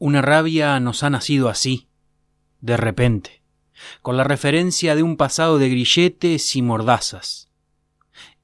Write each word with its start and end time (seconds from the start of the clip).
Una 0.00 0.22
rabia 0.22 0.78
nos 0.78 1.02
ha 1.02 1.10
nacido 1.10 1.48
así, 1.48 1.88
de 2.60 2.76
repente, 2.76 3.42
con 4.00 4.16
la 4.16 4.22
referencia 4.22 4.94
de 4.94 5.02
un 5.02 5.16
pasado 5.16 5.58
de 5.58 5.68
grilletes 5.68 6.54
y 6.54 6.62
mordazas. 6.62 7.50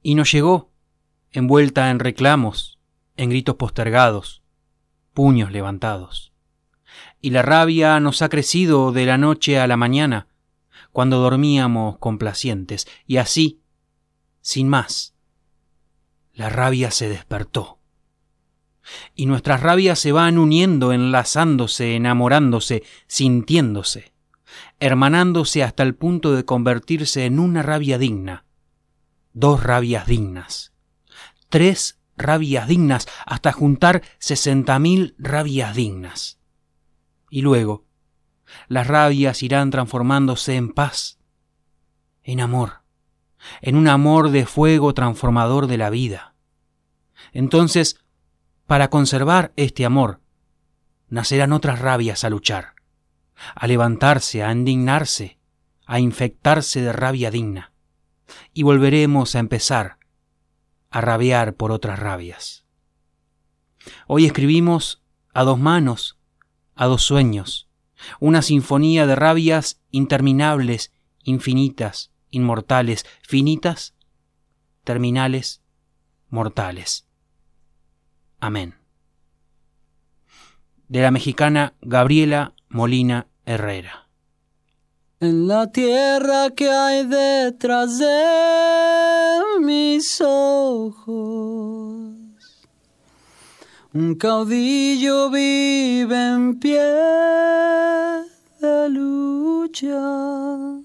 Y 0.01 0.15
nos 0.15 0.33
llegó, 0.33 0.73
envuelta 1.31 1.89
en 1.91 1.99
reclamos, 1.99 2.77
en 3.15 3.29
gritos 3.29 3.55
postergados, 3.55 4.43
puños 5.13 5.49
levantados. 5.53 6.33
Y 7.21 7.29
la 7.29 7.41
rabia 7.41 8.01
nos 8.01 8.21
ha 8.21 8.27
crecido 8.27 8.91
de 8.91 9.05
la 9.05 9.17
noche 9.17 9.57
a 9.57 9.65
la 9.65 9.77
mañana, 9.77 10.27
cuando 10.91 11.19
dormíamos 11.19 11.97
complacientes, 11.99 12.85
y 13.07 13.15
así, 13.15 13.61
sin 14.41 14.67
más, 14.67 15.15
la 16.33 16.49
rabia 16.49 16.91
se 16.91 17.07
despertó 17.07 17.79
y 19.15 19.25
nuestras 19.25 19.61
rabias 19.61 19.99
se 19.99 20.11
van 20.11 20.37
uniendo, 20.37 20.93
enlazándose, 20.93 21.95
enamorándose, 21.95 22.83
sintiéndose, 23.07 24.13
hermanándose 24.79 25.63
hasta 25.63 25.83
el 25.83 25.95
punto 25.95 26.33
de 26.33 26.45
convertirse 26.45 27.25
en 27.25 27.39
una 27.39 27.63
rabia 27.63 27.97
digna, 27.97 28.45
dos 29.33 29.63
rabias 29.63 30.07
dignas, 30.07 30.73
tres 31.49 31.99
rabias 32.17 32.67
dignas, 32.67 33.07
hasta 33.25 33.51
juntar 33.51 34.01
sesenta 34.19 34.79
mil 34.79 35.15
rabias 35.17 35.75
dignas. 35.75 36.39
Y 37.29 37.41
luego, 37.41 37.85
las 38.67 38.87
rabias 38.87 39.43
irán 39.43 39.71
transformándose 39.71 40.55
en 40.55 40.71
paz, 40.71 41.19
en 42.23 42.39
amor, 42.39 42.83
en 43.61 43.75
un 43.75 43.87
amor 43.87 44.29
de 44.29 44.45
fuego 44.45 44.93
transformador 44.93 45.67
de 45.67 45.77
la 45.77 45.89
vida. 45.89 46.35
Entonces, 47.33 48.04
para 48.67 48.89
conservar 48.89 49.53
este 49.55 49.85
amor, 49.85 50.21
nacerán 51.07 51.53
otras 51.53 51.79
rabias 51.79 52.23
a 52.23 52.29
luchar, 52.29 52.73
a 53.53 53.67
levantarse, 53.67 54.43
a 54.43 54.51
indignarse, 54.51 55.37
a 55.85 55.99
infectarse 55.99 56.81
de 56.81 56.91
rabia 56.91 57.29
digna, 57.29 57.71
y 58.53 58.63
volveremos 58.63 59.35
a 59.35 59.39
empezar 59.39 59.97
a 60.89 61.01
rabiar 61.01 61.55
por 61.55 61.71
otras 61.71 61.99
rabias. 61.99 62.65
Hoy 64.07 64.25
escribimos 64.25 65.03
a 65.33 65.43
dos 65.43 65.59
manos, 65.59 66.17
a 66.73 66.85
dos 66.85 67.03
sueños, 67.03 67.69
una 68.19 68.41
sinfonía 68.41 69.05
de 69.05 69.15
rabias 69.15 69.81
interminables, 69.91 70.91
infinitas, 71.23 72.11
inmortales, 72.29 73.05
finitas, 73.21 73.93
terminales, 74.83 75.61
mortales. 76.29 77.04
Amén. 78.45 78.75
De 80.87 81.01
la 81.01 81.09
mexicana 81.09 81.73
Gabriela 81.81 82.53
Molina 82.69 83.25
Herrera. 83.43 84.07
En 85.19 85.47
la 85.47 85.71
tierra 85.71 86.51
que 86.51 86.69
hay 86.69 87.07
detrás 87.07 87.97
de 87.97 89.39
mis 89.61 90.21
ojos, 90.21 91.07
un 93.93 94.13
caudillo 94.13 95.31
vive 95.31 96.27
en 96.33 96.59
pie 96.59 96.83
de 98.61 98.89
lucha 98.89 100.84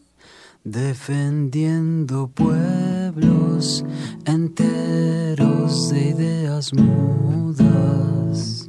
defendiendo 0.64 2.28
pueblos 2.28 3.84
enteros 4.27 5.91
de 5.91 6.08
ideas 6.11 6.72
mudas, 6.75 8.69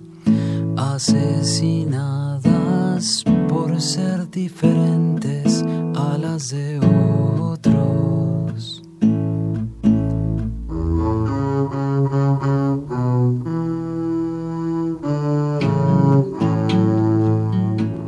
asesinadas 0.78 3.26
por 3.50 3.82
ser 3.82 4.30
diferentes 4.30 5.66
a 5.96 6.18
las 6.18 6.50
de 6.50 6.80
otros. 6.80 8.84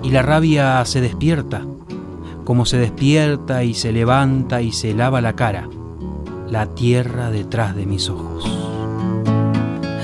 Y 0.03 0.12
la 0.12 0.22
rabia 0.22 0.86
se 0.86 1.02
despierta 1.02 1.66
como 2.44 2.66
se 2.66 2.78
despierta 2.78 3.64
y 3.64 3.74
se 3.74 3.92
levanta 3.92 4.62
y 4.62 4.72
se 4.72 4.94
lava 4.94 5.20
la 5.22 5.34
cara, 5.34 5.68
la 6.50 6.68
tierra 6.68 7.31
detrás 7.31 7.76
de 7.76 7.86
mis 7.86 8.09
ojos. 8.09 8.46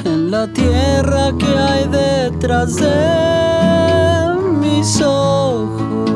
En 0.06 0.32
la 0.32 0.52
tierra 0.54 1.34
que 1.38 1.46
hay 1.46 1.88
detrás 1.88 2.76
de 2.76 4.36
mis 4.60 5.02
ojos, 5.02 6.10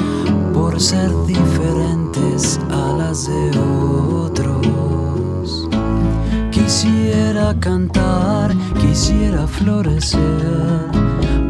por 0.54 0.80
ser 0.80 1.10
diferentes 1.26 2.58
a 2.70 2.94
las 2.96 3.26
de 3.26 3.50
otros. 3.58 5.68
Quisiera 6.50 7.54
cantar, 7.60 8.54
quisiera 8.80 9.46
florecer 9.46 10.90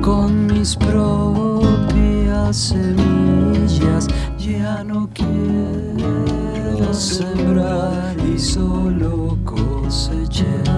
con 0.00 0.46
mis 0.46 0.74
propias 0.76 2.56
semillas, 2.56 4.08
ya 4.38 4.82
no 4.82 5.08
quiero 5.14 6.92
sembrar 6.92 8.16
y 8.34 8.38
solo 8.38 9.38
cosechar 9.44 10.71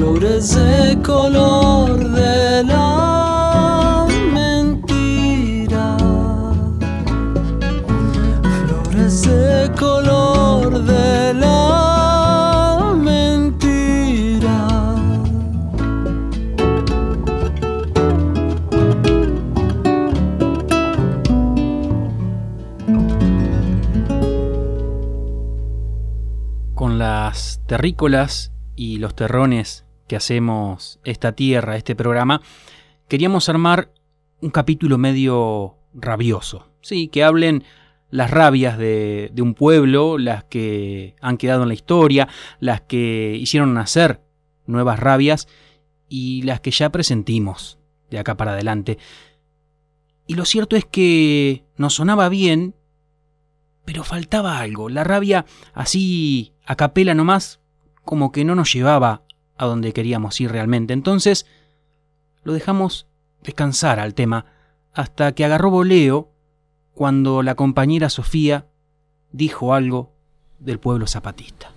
flores 0.00 0.54
de 0.54 1.02
color 1.02 1.98
de 1.98 2.64
la 2.64 4.06
mentira, 4.32 5.98
flores 8.40 9.22
de 9.22 9.70
color 9.78 10.82
de 10.84 11.34
la 11.34 12.94
mentira. 12.96 14.68
Con 26.74 26.98
las 26.98 27.60
terrícolas 27.66 28.50
y 28.76 28.96
los 28.96 29.14
terrones 29.14 29.84
que 30.10 30.16
hacemos 30.16 30.98
esta 31.04 31.36
tierra, 31.36 31.76
este 31.76 31.94
programa, 31.94 32.42
queríamos 33.06 33.48
armar 33.48 33.92
un 34.40 34.50
capítulo 34.50 34.98
medio 34.98 35.76
rabioso, 35.94 36.68
sí, 36.80 37.06
que 37.06 37.22
hablen 37.22 37.62
las 38.10 38.28
rabias 38.28 38.76
de, 38.76 39.30
de, 39.32 39.40
un 39.40 39.54
pueblo, 39.54 40.18
las 40.18 40.42
que 40.42 41.14
han 41.20 41.36
quedado 41.36 41.62
en 41.62 41.68
la 41.68 41.74
historia, 41.74 42.26
las 42.58 42.80
que 42.80 43.36
hicieron 43.38 43.72
nacer 43.72 44.20
nuevas 44.66 44.98
rabias 44.98 45.46
y 46.08 46.42
las 46.42 46.60
que 46.60 46.72
ya 46.72 46.90
presentimos 46.90 47.78
de 48.10 48.18
acá 48.18 48.36
para 48.36 48.54
adelante. 48.54 48.98
Y 50.26 50.34
lo 50.34 50.44
cierto 50.44 50.74
es 50.74 50.86
que 50.86 51.62
nos 51.76 51.94
sonaba 51.94 52.28
bien, 52.28 52.74
pero 53.84 54.02
faltaba 54.02 54.58
algo. 54.58 54.88
La 54.88 55.04
rabia 55.04 55.46
así 55.72 56.52
a 56.66 56.74
capela 56.74 57.14
nomás, 57.14 57.60
como 58.04 58.32
que 58.32 58.44
no 58.44 58.56
nos 58.56 58.72
llevaba 58.72 59.22
a 59.60 59.66
donde 59.66 59.92
queríamos 59.92 60.40
ir 60.40 60.50
realmente. 60.50 60.94
Entonces 60.94 61.44
lo 62.44 62.54
dejamos 62.54 63.06
descansar 63.42 64.00
al 64.00 64.14
tema 64.14 64.46
hasta 64.94 65.32
que 65.32 65.44
agarró 65.44 65.70
voleo 65.70 66.30
cuando 66.94 67.42
la 67.42 67.54
compañera 67.56 68.08
Sofía 68.08 68.68
dijo 69.32 69.74
algo 69.74 70.14
del 70.60 70.78
pueblo 70.78 71.06
zapatista. 71.06 71.72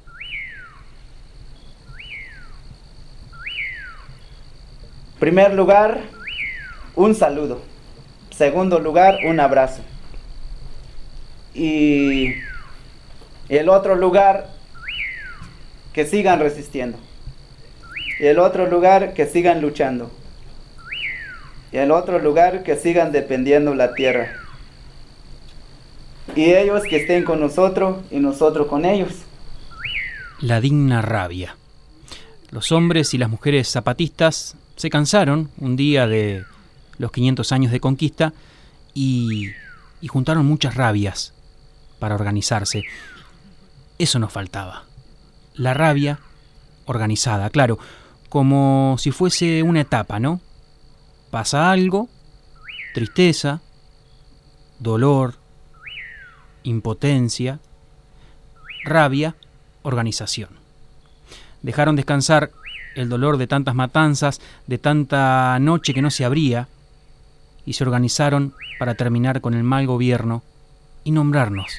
Primer 5.20 5.54
lugar, 5.54 6.04
un 6.96 7.14
saludo. 7.16 7.62
Segundo 8.30 8.80
lugar, 8.80 9.18
un 9.28 9.42
abrazo. 9.42 9.82
Y 11.54 12.34
el 13.50 13.68
otro 13.68 13.96
lugar, 13.96 14.50
que 15.92 16.06
sigan 16.06 16.40
resistiendo. 16.40 16.98
Y 18.24 18.28
el 18.28 18.40
otro 18.40 18.70
lugar, 18.70 19.14
que 19.14 19.26
sigan 19.26 19.62
luchando. 19.62 20.10
Y 21.74 21.78
el 21.78 21.92
otro 21.92 22.20
lugar, 22.20 22.64
que 22.64 22.78
sigan 22.78 23.12
dependiendo 23.12 23.76
la 23.76 23.96
tierra. 23.96 24.38
Y 26.34 26.54
ellos 26.54 26.84
que 26.90 27.02
estén 27.02 27.26
con 27.26 27.42
nosotros 27.42 27.98
y 28.12 28.20
nosotros 28.20 28.68
con 28.68 28.86
ellos. 28.86 29.12
la 30.40 30.62
digna 30.62 31.02
rabia. 31.02 31.58
Los 32.50 32.72
hombres 32.72 33.14
y 33.14 33.18
las 33.18 33.30
mujeres 33.30 33.70
zapatistas 33.70 34.56
se 34.78 34.90
cansaron 34.90 35.50
un 35.58 35.76
día 35.76 36.08
de 36.08 36.46
los 36.98 37.12
500 37.12 37.52
años 37.52 37.74
de 37.74 37.82
conquista 37.82 38.32
y, 38.94 39.52
y 40.00 40.08
juntaron 40.08 40.46
muchas 40.46 40.76
rabias 40.76 41.34
para 42.00 42.16
organizarse. 42.16 42.86
Eso 44.00 44.18
nos 44.18 44.32
faltaba. 44.32 44.86
La 45.56 45.74
rabia 45.74 46.20
organizada, 46.86 47.50
claro, 47.50 47.80
como 48.34 48.96
si 48.98 49.12
fuese 49.12 49.62
una 49.62 49.82
etapa, 49.82 50.20
¿no? 50.20 50.42
Pasa 51.30 51.70
algo, 51.70 52.10
tristeza, 52.96 53.62
dolor, 54.80 55.36
impotencia, 56.64 57.60
rabia, 58.86 59.36
organización. 59.84 60.50
Dejaron 61.62 61.96
descansar 61.96 62.50
el 62.96 63.08
dolor 63.08 63.38
de 63.38 63.46
tantas 63.46 63.76
matanzas, 63.76 64.42
de 64.66 64.80
tanta 64.80 65.60
noche 65.60 65.94
que 65.94 66.02
no 66.02 66.10
se 66.10 66.26
abría, 66.26 66.68
y 67.68 67.74
se 67.74 67.84
organizaron 67.84 68.56
para 68.80 68.96
terminar 68.96 69.42
con 69.42 69.54
el 69.54 69.62
mal 69.62 69.86
gobierno 69.86 70.42
y 71.04 71.12
nombrarnos 71.12 71.72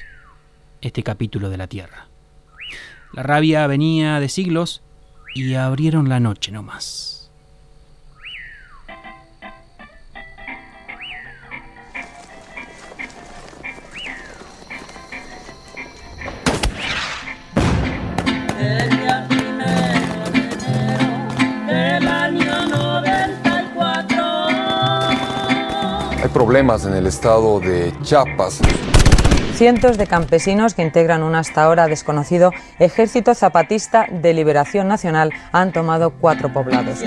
este 0.79 1.03
capítulo 1.03 1.49
de 1.49 1.57
la 1.57 1.67
tierra. 1.67 2.07
La 3.11 3.23
rabia 3.23 3.67
venía 3.67 4.21
de 4.21 4.29
siglos 4.29 4.84
y 5.35 5.53
abrieron 5.53 6.07
la 6.07 6.19
noche 6.21 6.49
nomás. 6.49 7.29
El 18.57 18.89
día 18.89 19.27
primero 19.27 20.31
de 20.31 20.39
enero 20.53 21.09
del 21.67 22.07
año 22.07 22.67
94. 22.67 24.23
Hay 26.23 26.29
problemas 26.29 26.85
en 26.85 26.93
el 26.93 27.07
estado 27.07 27.59
de 27.59 27.93
Chiapas. 28.01 28.61
Cientos 29.55 29.97
de 29.97 30.05
campesinos 30.05 30.73
que 30.73 30.81
integran 30.81 31.23
un 31.23 31.33
hasta 31.33 31.63
ahora 31.63 31.87
desconocido 31.87 32.51
Ejército 32.77 33.33
Zapatista 33.33 34.05
de 34.11 34.33
Liberación 34.33 34.89
Nacional 34.89 35.31
han 35.53 35.71
tomado 35.71 36.09
cuatro 36.09 36.51
poblados. 36.51 36.99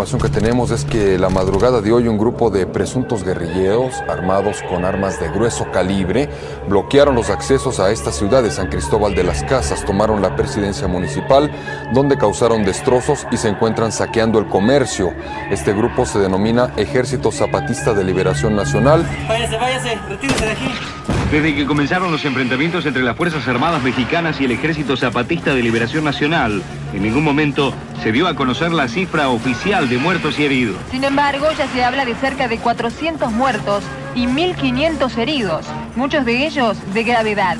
Información 0.00 0.32
que 0.32 0.40
tenemos 0.40 0.70
es 0.70 0.86
que 0.86 1.18
la 1.18 1.28
madrugada 1.28 1.82
de 1.82 1.92
hoy 1.92 2.08
un 2.08 2.16
grupo 2.16 2.48
de 2.48 2.66
presuntos 2.66 3.22
guerrilleros 3.22 3.92
armados 4.08 4.62
con 4.66 4.86
armas 4.86 5.20
de 5.20 5.28
grueso 5.28 5.70
calibre 5.72 6.30
bloquearon 6.70 7.14
los 7.14 7.28
accesos 7.28 7.80
a 7.80 7.90
esta 7.90 8.10
ciudad 8.10 8.42
de 8.42 8.50
San 8.50 8.68
Cristóbal 8.68 9.14
de 9.14 9.24
las 9.24 9.44
Casas, 9.44 9.84
tomaron 9.84 10.22
la 10.22 10.36
presidencia 10.36 10.88
municipal 10.88 11.50
donde 11.92 12.16
causaron 12.16 12.64
destrozos 12.64 13.26
y 13.30 13.36
se 13.36 13.48
encuentran 13.48 13.92
saqueando 13.92 14.38
el 14.38 14.48
comercio. 14.48 15.12
Este 15.50 15.74
grupo 15.74 16.06
se 16.06 16.18
denomina 16.18 16.72
Ejército 16.78 17.30
Zapatista 17.30 17.92
de 17.92 18.02
Liberación 18.02 18.56
Nacional 18.56 19.06
Váyase, 19.28 19.56
váyase, 19.58 19.98
retírese 20.08 20.46
de 20.46 20.52
aquí. 20.52 21.19
Desde 21.30 21.54
que 21.54 21.64
comenzaron 21.64 22.10
los 22.10 22.24
enfrentamientos 22.24 22.84
entre 22.86 23.04
las 23.04 23.16
Fuerzas 23.16 23.46
Armadas 23.46 23.80
Mexicanas 23.84 24.40
y 24.40 24.46
el 24.46 24.50
Ejército 24.50 24.96
Zapatista 24.96 25.54
de 25.54 25.62
Liberación 25.62 26.02
Nacional, 26.02 26.60
en 26.92 27.02
ningún 27.04 27.22
momento 27.22 27.72
se 28.02 28.10
dio 28.10 28.26
a 28.26 28.34
conocer 28.34 28.72
la 28.72 28.88
cifra 28.88 29.28
oficial 29.28 29.88
de 29.88 29.98
muertos 29.98 30.40
y 30.40 30.44
heridos. 30.46 30.76
Sin 30.90 31.04
embargo, 31.04 31.46
ya 31.56 31.68
se 31.68 31.84
habla 31.84 32.04
de 32.04 32.16
cerca 32.16 32.48
de 32.48 32.58
400 32.58 33.30
muertos 33.30 33.84
y 34.16 34.26
1.500 34.26 35.18
heridos, 35.18 35.66
muchos 35.94 36.24
de 36.24 36.48
ellos 36.48 36.76
de 36.92 37.04
gravedad. 37.04 37.56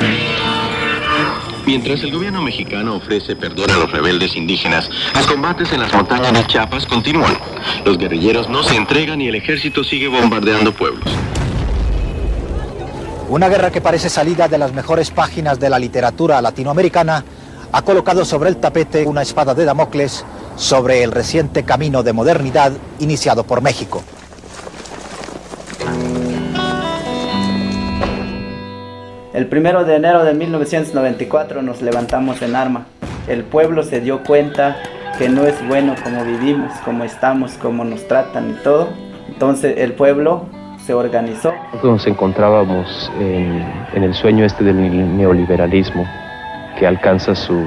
Mientras 1.65 2.03
el 2.03 2.11
gobierno 2.11 2.43
mexicano 2.43 2.97
ofrece 2.97 3.37
perdón 3.37 3.71
a 3.71 3.77
los 3.77 3.93
rebeldes 3.93 4.35
indígenas, 4.35 4.91
los 5.15 5.29
combates 5.29 5.73
en 5.73 5.79
las 5.79 5.93
montañas 5.93 6.33
de 6.33 6.45
Chiapas 6.49 6.87
continúan. 6.87 7.39
Los 7.85 7.99
guerrilleros 7.99 8.49
no 8.49 8.65
se 8.65 8.75
entregan 8.75 9.21
y 9.21 9.29
el 9.29 9.37
ejército 9.37 9.85
sigue 9.85 10.09
bombardeando 10.09 10.73
pueblos. 10.73 11.09
Una 13.31 13.49
guerra 13.49 13.71
que 13.71 13.81
parece 13.81 14.11
salida 14.11 14.49
de 14.49 14.59
las 14.59 14.73
mejores 14.73 15.13
páginas 15.13 15.61
de 15.61 15.71
la 15.71 15.79
literatura 15.79 16.43
latinoamericana 16.43 17.25
ha 17.71 17.83
colocado 17.83 18.25
sobre 18.25 18.49
el 18.49 18.57
tapete 18.57 19.07
una 19.07 19.23
espada 19.23 19.55
de 19.55 19.65
Damocles 19.65 20.25
sobre 20.57 21.05
el 21.05 21.13
reciente 21.13 21.63
camino 21.63 22.03
de 22.03 22.13
modernidad 22.13 22.73
iniciado 22.99 23.45
por 23.45 23.63
México. 23.63 24.03
El 29.33 29.47
primero 29.47 29.85
de 29.85 29.95
enero 29.95 30.25
de 30.25 30.35
1994 30.35 31.63
nos 31.63 31.83
levantamos 31.83 32.43
en 32.43 32.57
arma. 32.57 32.87
El 33.29 33.45
pueblo 33.45 33.85
se 33.85 34.01
dio 34.01 34.25
cuenta 34.25 34.77
que 35.19 35.29
no 35.29 35.47
es 35.47 35.55
bueno 35.69 35.95
como 36.03 36.25
vivimos, 36.25 36.73
como 36.85 37.05
estamos, 37.05 37.53
como 37.53 37.85
nos 37.85 38.09
tratan 38.09 38.51
y 38.51 38.55
todo. 38.65 38.89
Entonces 39.29 39.77
el 39.79 39.93
pueblo 39.93 40.49
se 40.85 40.95
organizó. 40.95 41.53
Nos 41.83 42.07
encontrábamos 42.07 43.11
en, 43.21 43.65
en 43.95 44.03
el 44.03 44.15
sueño 44.15 44.45
este 44.45 44.65
del 44.65 45.17
neoliberalismo 45.17 46.07
que 46.79 46.87
alcanza 46.87 47.35
su, 47.35 47.65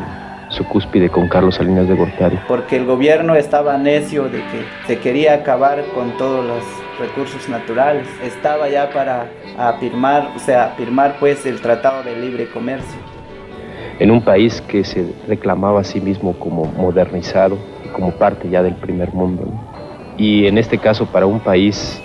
su 0.50 0.64
cúspide 0.66 1.10
con 1.10 1.28
Carlos 1.28 1.56
Salinas 1.56 1.88
de 1.88 1.96
Gortari. 1.96 2.40
porque 2.48 2.78
el 2.78 2.86
gobierno 2.86 3.36
estaba 3.36 3.78
necio 3.78 4.24
de 4.26 4.40
que 4.40 4.66
se 4.88 5.00
quería 5.00 5.34
acabar 5.34 5.84
con 5.94 6.18
todos 6.18 6.46
los 6.46 6.64
recursos 7.00 7.50
naturales. 7.50 8.08
Estaba 8.24 8.70
ya 8.70 8.90
para 8.92 9.28
afirmar, 9.58 10.30
o 10.36 10.40
sea, 10.40 10.74
firmar 10.78 11.16
pues 11.20 11.46
el 11.46 11.60
Tratado 11.62 12.04
de 12.04 12.16
Libre 12.16 12.48
Comercio. 12.50 13.00
En 14.00 14.12
un 14.12 14.22
país 14.22 14.62
que 14.62 14.84
se 14.84 15.14
reclamaba 15.28 15.82
a 15.82 15.84
sí 15.84 16.02
mismo 16.02 16.34
como 16.34 16.66
modernizado, 16.66 17.58
como 17.94 18.12
parte 18.12 18.50
ya 18.50 18.64
del 18.64 18.76
primer 18.76 19.14
mundo. 19.14 19.44
¿no? 19.46 19.74
Y 20.18 20.48
en 20.48 20.58
este 20.58 20.78
caso 20.78 21.06
para 21.06 21.26
un 21.26 21.40
país 21.40 22.02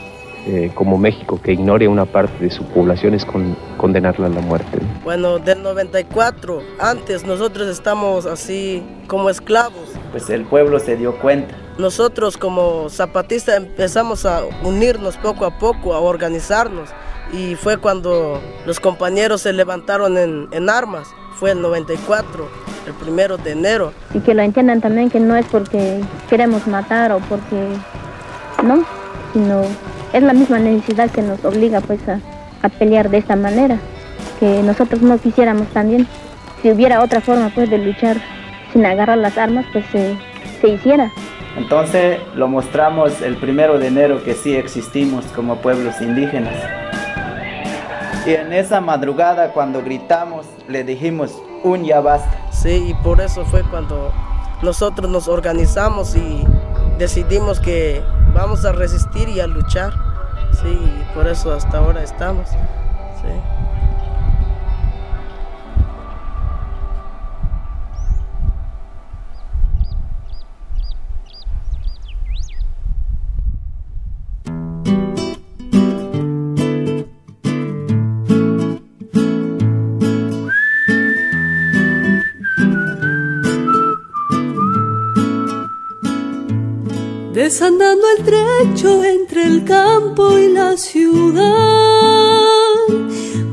eh, 0.48 0.72
como 0.74 0.96
México 0.98 1.38
que 1.42 1.52
ignore 1.52 1.86
una 1.88 2.04
parte 2.06 2.42
de 2.44 2.50
su 2.50 2.64
población 2.64 3.14
es 3.14 3.24
con- 3.24 3.54
condenarla 3.76 4.26
a 4.26 4.30
la 4.30 4.40
muerte. 4.40 4.78
¿no? 4.80 5.04
Bueno, 5.04 5.38
del 5.38 5.62
94, 5.62 6.62
antes 6.80 7.24
nosotros 7.24 7.68
estamos 7.68 8.24
así 8.26 8.82
como 9.06 9.28
esclavos. 9.30 9.90
Pues 10.10 10.28
el 10.30 10.44
pueblo 10.44 10.78
se 10.78 10.96
dio 10.96 11.16
cuenta. 11.20 11.54
Nosotros 11.78 12.36
como 12.36 12.88
zapatistas 12.88 13.56
empezamos 13.58 14.24
a 14.26 14.40
unirnos 14.64 15.16
poco 15.18 15.44
a 15.44 15.58
poco, 15.58 15.94
a 15.94 16.00
organizarnos. 16.00 16.88
Y 17.32 17.54
fue 17.56 17.76
cuando 17.76 18.40
los 18.66 18.80
compañeros 18.80 19.42
se 19.42 19.52
levantaron 19.52 20.16
en, 20.16 20.48
en 20.50 20.70
armas. 20.70 21.08
Fue 21.34 21.50
el 21.52 21.60
94, 21.60 22.48
el 22.86 22.94
primero 22.94 23.36
de 23.36 23.52
enero. 23.52 23.92
y 24.14 24.20
que 24.20 24.32
lo 24.34 24.42
entiendan 24.42 24.80
también 24.80 25.10
que 25.10 25.20
no 25.20 25.36
es 25.36 25.46
porque 25.46 26.00
queremos 26.30 26.66
matar 26.66 27.12
o 27.12 27.18
porque 27.28 27.68
no, 28.64 28.82
sino 29.34 29.60
es 30.12 30.22
la 30.22 30.32
misma 30.32 30.58
necesidad 30.58 31.10
que 31.10 31.22
nos 31.22 31.44
obliga 31.44 31.80
pues 31.80 32.00
a, 32.08 32.20
a 32.62 32.68
pelear 32.68 33.10
de 33.10 33.18
esta 33.18 33.36
manera, 33.36 33.78
que 34.40 34.62
nosotros 34.62 35.02
no 35.02 35.18
quisiéramos 35.18 35.68
también. 35.68 36.06
Si 36.62 36.70
hubiera 36.70 37.02
otra 37.02 37.20
forma 37.20 37.50
pues 37.54 37.70
de 37.70 37.78
luchar 37.78 38.16
sin 38.72 38.84
agarrar 38.84 39.18
las 39.18 39.38
armas, 39.38 39.64
pues 39.72 39.84
se, 39.92 40.16
se 40.60 40.68
hiciera. 40.68 41.10
Entonces 41.56 42.18
lo 42.34 42.48
mostramos 42.48 43.20
el 43.20 43.36
primero 43.36 43.78
de 43.78 43.88
enero 43.88 44.22
que 44.22 44.34
sí 44.34 44.54
existimos 44.54 45.24
como 45.26 45.56
pueblos 45.56 46.00
indígenas. 46.00 46.54
Y 48.26 48.34
en 48.34 48.52
esa 48.52 48.80
madrugada 48.80 49.52
cuando 49.52 49.82
gritamos 49.82 50.46
le 50.68 50.84
dijimos 50.84 51.40
un 51.64 51.84
ya 51.84 52.00
basta. 52.00 52.30
Sí, 52.52 52.88
y 52.88 52.94
por 53.02 53.20
eso 53.20 53.44
fue 53.44 53.62
cuando 53.70 54.12
nosotros 54.62 55.10
nos 55.10 55.28
organizamos 55.28 56.14
y 56.16 56.44
decidimos 56.98 57.60
que 57.60 58.02
vamos 58.34 58.64
a 58.64 58.72
resistir 58.72 59.28
y 59.28 59.40
a 59.40 59.46
luchar. 59.46 59.92
Sí, 60.60 60.68
y 60.68 61.14
por 61.14 61.28
eso 61.28 61.52
hasta 61.52 61.78
ahora 61.78 62.02
estamos. 62.02 62.48
Sí. 62.48 63.57
Desandando 87.48 88.04
el 88.18 88.24
trecho 88.26 89.02
entre 89.02 89.44
el 89.44 89.64
campo 89.64 90.36
y 90.36 90.52
la 90.52 90.76
ciudad, 90.76 91.46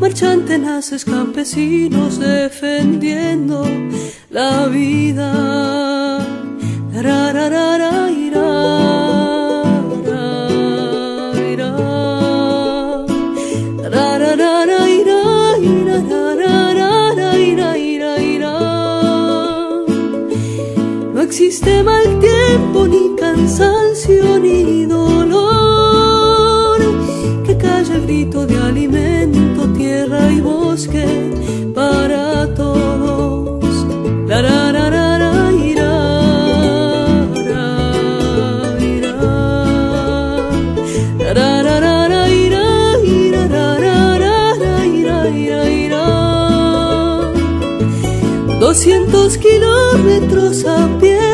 marchante 0.02 0.56
tenaces 0.56 1.06
campesinos 1.06 2.20
defendiendo 2.20 3.66
la 4.32 4.68
vida. 4.68 6.20
Irá. 6.92 7.36
No 21.14 21.22
existe 21.22 21.82
mal 21.82 22.20
tiempo, 22.20 22.88
ni 22.88 23.05
cansancio, 23.36 24.40
ni 24.40 24.86
dolor 24.86 26.80
que 27.46 27.58
calla 27.58 27.96
el 27.96 28.04
grito 28.04 28.46
de 28.46 28.58
alimento, 28.58 29.68
tierra 29.74 30.32
y 30.32 30.40
bosque 30.40 31.06
para 31.74 32.54
todos. 32.56 33.86
La. 34.28 34.66
Doscientos 48.66 49.38
kilómetros 49.38 50.66
a 50.66 50.90
pie 51.00 51.25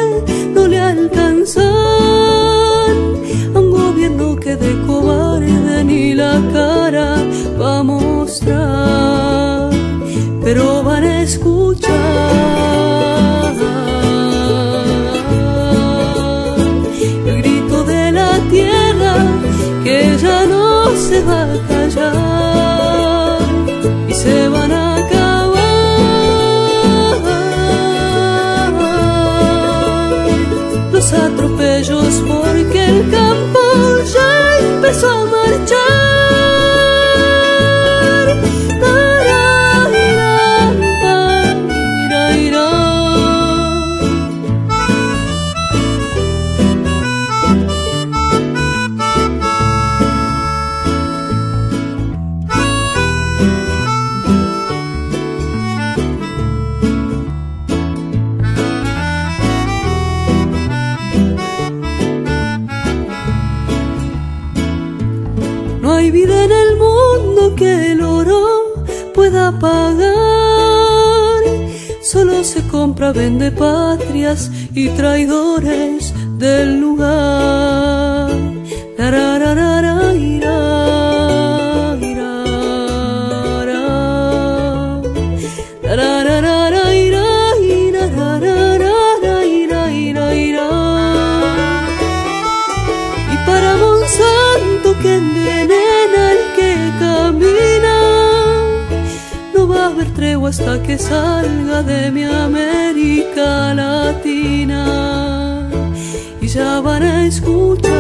campo 33.10 33.60
ya 34.14 34.58
empezó 34.60 35.10
a 35.10 35.26
marchar. 35.26 35.81
Vende 73.14 73.52
patrias 73.52 74.52
y 74.74 74.90
traidores 74.90 76.14
del 76.38 76.80
lugar. 76.80 77.92
Que 95.02 95.16
el 95.16 96.40
que 96.56 96.76
camina, 97.00 97.98
no 99.52 99.68
va 99.68 99.86
a 99.86 99.88
haber 99.88 100.14
hasta 100.48 100.84
que 100.84 100.96
salga 101.00 101.82
de 101.82 102.12
mi 102.12 102.24
Latina. 103.36 104.84
Y 106.42 106.48
ya 106.48 106.82
van 106.82 107.04
a 107.04 107.26
escuchar 107.28 107.92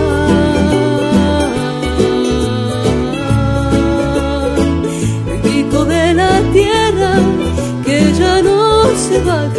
el 5.28 5.42
grito 5.42 5.86
de 5.86 6.14
la 6.14 6.42
tierra 6.52 7.14
que 7.86 8.14
ya 8.14 8.42
no 8.42 8.86
se 8.96 9.24
va 9.24 9.51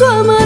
ya 0.00 0.06
empezó 0.06 0.43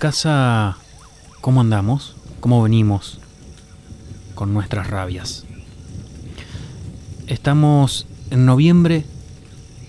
casa 0.00 0.78
cómo 1.42 1.60
andamos? 1.60 2.16
¿Cómo 2.40 2.62
venimos 2.62 3.20
con 4.34 4.54
nuestras 4.54 4.88
rabias? 4.88 5.44
Estamos 7.26 8.06
en 8.30 8.46
noviembre 8.46 9.04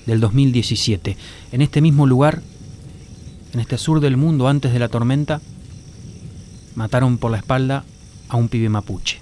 del 0.06 0.20
2017. 0.20 1.16
En 1.54 1.62
este 1.62 1.80
mismo 1.80 2.08
lugar, 2.08 2.42
en 3.54 3.62
este 3.62 3.78
sur 3.78 4.02
del 4.02 4.18
mundo 4.18 4.50
antes 4.50 4.74
de 4.74 4.80
la 4.80 4.90
tormenta, 4.90 5.40
mataron 6.76 7.18
por 7.18 7.32
la 7.32 7.38
espalda 7.38 7.86
a 8.28 8.36
un 8.36 8.50
pibe 8.50 8.68
mapuche. 8.68 9.22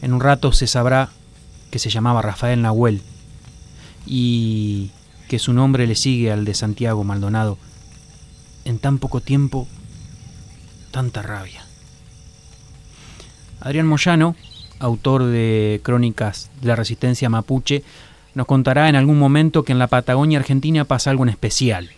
En 0.00 0.12
un 0.12 0.20
rato 0.20 0.52
se 0.52 0.68
sabrá 0.68 1.10
que 1.72 1.80
se 1.80 1.90
llamaba 1.90 2.22
Rafael 2.22 2.62
Nahuel 2.62 3.02
y 4.06 4.92
que 5.28 5.40
su 5.40 5.52
nombre 5.52 5.88
le 5.88 5.96
sigue 5.96 6.30
al 6.30 6.44
de 6.44 6.54
Santiago 6.54 7.02
Maldonado. 7.02 7.58
En 8.66 8.80
tan 8.80 8.98
poco 8.98 9.20
tiempo, 9.20 9.68
tanta 10.90 11.22
rabia. 11.22 11.64
Adrián 13.60 13.86
Moyano, 13.86 14.34
autor 14.80 15.22
de 15.22 15.80
Crónicas 15.84 16.50
de 16.60 16.66
la 16.66 16.74
Resistencia 16.74 17.28
Mapuche, 17.28 17.84
nos 18.34 18.46
contará 18.46 18.88
en 18.88 18.96
algún 18.96 19.20
momento 19.20 19.62
que 19.62 19.70
en 19.70 19.78
la 19.78 19.86
Patagonia 19.86 20.40
Argentina 20.40 20.84
pasa 20.84 21.10
algo 21.10 21.22
en 21.22 21.28
especial. 21.28 21.90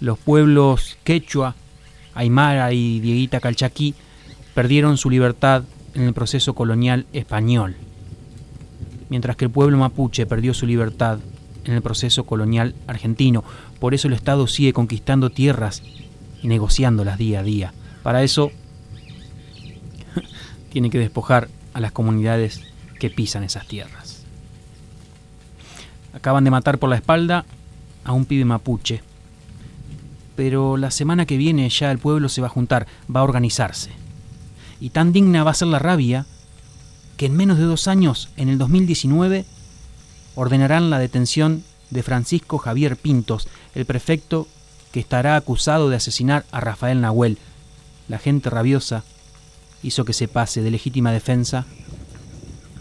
Los 0.00 0.18
pueblos 0.18 0.96
quechua, 1.04 1.54
aymara 2.14 2.72
y 2.72 3.00
dieguita 3.00 3.40
calchaquí 3.40 3.94
perdieron 4.54 4.96
su 4.96 5.10
libertad 5.10 5.64
en 5.92 6.04
el 6.04 6.14
proceso 6.14 6.54
colonial 6.54 7.04
español, 7.12 7.76
mientras 9.10 9.36
que 9.36 9.44
el 9.44 9.50
pueblo 9.50 9.76
mapuche 9.76 10.24
perdió 10.24 10.54
su 10.54 10.64
libertad 10.64 11.18
en 11.64 11.74
el 11.74 11.82
proceso 11.82 12.24
colonial 12.24 12.74
argentino. 12.86 13.44
Por 13.78 13.94
eso 13.94 14.08
el 14.08 14.14
Estado 14.14 14.46
sigue 14.46 14.72
conquistando 14.72 15.30
tierras 15.30 15.82
y 16.42 16.48
negociándolas 16.48 17.18
día 17.18 17.40
a 17.40 17.42
día. 17.42 17.74
Para 18.02 18.22
eso 18.22 18.50
tiene 20.72 20.90
que 20.90 20.98
despojar 20.98 21.48
a 21.74 21.80
las 21.80 21.92
comunidades 21.92 22.62
que 22.98 23.10
pisan 23.10 23.44
esas 23.44 23.66
tierras. 23.66 24.24
Acaban 26.12 26.44
de 26.44 26.50
matar 26.50 26.78
por 26.78 26.90
la 26.90 26.96
espalda 26.96 27.44
a 28.04 28.12
un 28.12 28.24
pibe 28.24 28.44
mapuche, 28.44 29.02
pero 30.36 30.76
la 30.76 30.90
semana 30.90 31.26
que 31.26 31.36
viene 31.36 31.68
ya 31.68 31.90
el 31.90 31.98
pueblo 31.98 32.28
se 32.28 32.40
va 32.40 32.48
a 32.48 32.50
juntar, 32.50 32.86
va 33.14 33.20
a 33.20 33.24
organizarse. 33.24 33.90
Y 34.80 34.90
tan 34.90 35.12
digna 35.12 35.44
va 35.44 35.50
a 35.50 35.54
ser 35.54 35.68
la 35.68 35.78
rabia 35.78 36.26
que 37.16 37.26
en 37.26 37.36
menos 37.36 37.58
de 37.58 37.64
dos 37.64 37.86
años, 37.86 38.30
en 38.38 38.48
el 38.48 38.56
2019, 38.56 39.44
ordenarán 40.34 40.90
la 40.90 40.98
detención 40.98 41.64
de 41.90 42.02
Francisco 42.02 42.58
Javier 42.58 42.96
Pintos, 42.96 43.48
el 43.74 43.84
prefecto 43.84 44.46
que 44.92 45.00
estará 45.00 45.36
acusado 45.36 45.88
de 45.88 45.96
asesinar 45.96 46.44
a 46.50 46.60
Rafael 46.60 47.00
Nahuel. 47.00 47.38
La 48.08 48.18
gente 48.18 48.50
rabiosa 48.50 49.04
hizo 49.82 50.04
que 50.04 50.12
se 50.12 50.28
pase 50.28 50.62
de 50.62 50.70
legítima 50.70 51.12
defensa 51.12 51.66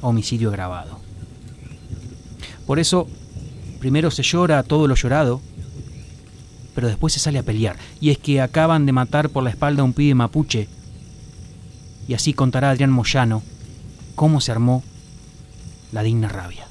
a 0.01 0.07
homicidio 0.07 0.49
agravado. 0.49 0.99
Por 2.65 2.79
eso, 2.79 3.07
primero 3.79 4.11
se 4.11 4.23
llora 4.23 4.63
todo 4.63 4.87
lo 4.87 4.95
llorado, 4.95 5.41
pero 6.75 6.87
después 6.87 7.13
se 7.13 7.19
sale 7.19 7.39
a 7.39 7.43
pelear. 7.43 7.77
Y 7.99 8.09
es 8.11 8.17
que 8.17 8.41
acaban 8.41 8.85
de 8.85 8.91
matar 8.91 9.29
por 9.29 9.43
la 9.43 9.49
espalda 9.49 9.81
a 9.81 9.85
un 9.85 9.93
pibe 9.93 10.15
mapuche. 10.15 10.67
Y 12.07 12.13
así 12.13 12.33
contará 12.33 12.69
Adrián 12.69 12.91
Moyano 12.91 13.43
cómo 14.15 14.41
se 14.41 14.51
armó 14.51 14.83
la 15.91 16.03
digna 16.03 16.27
rabia. 16.27 16.68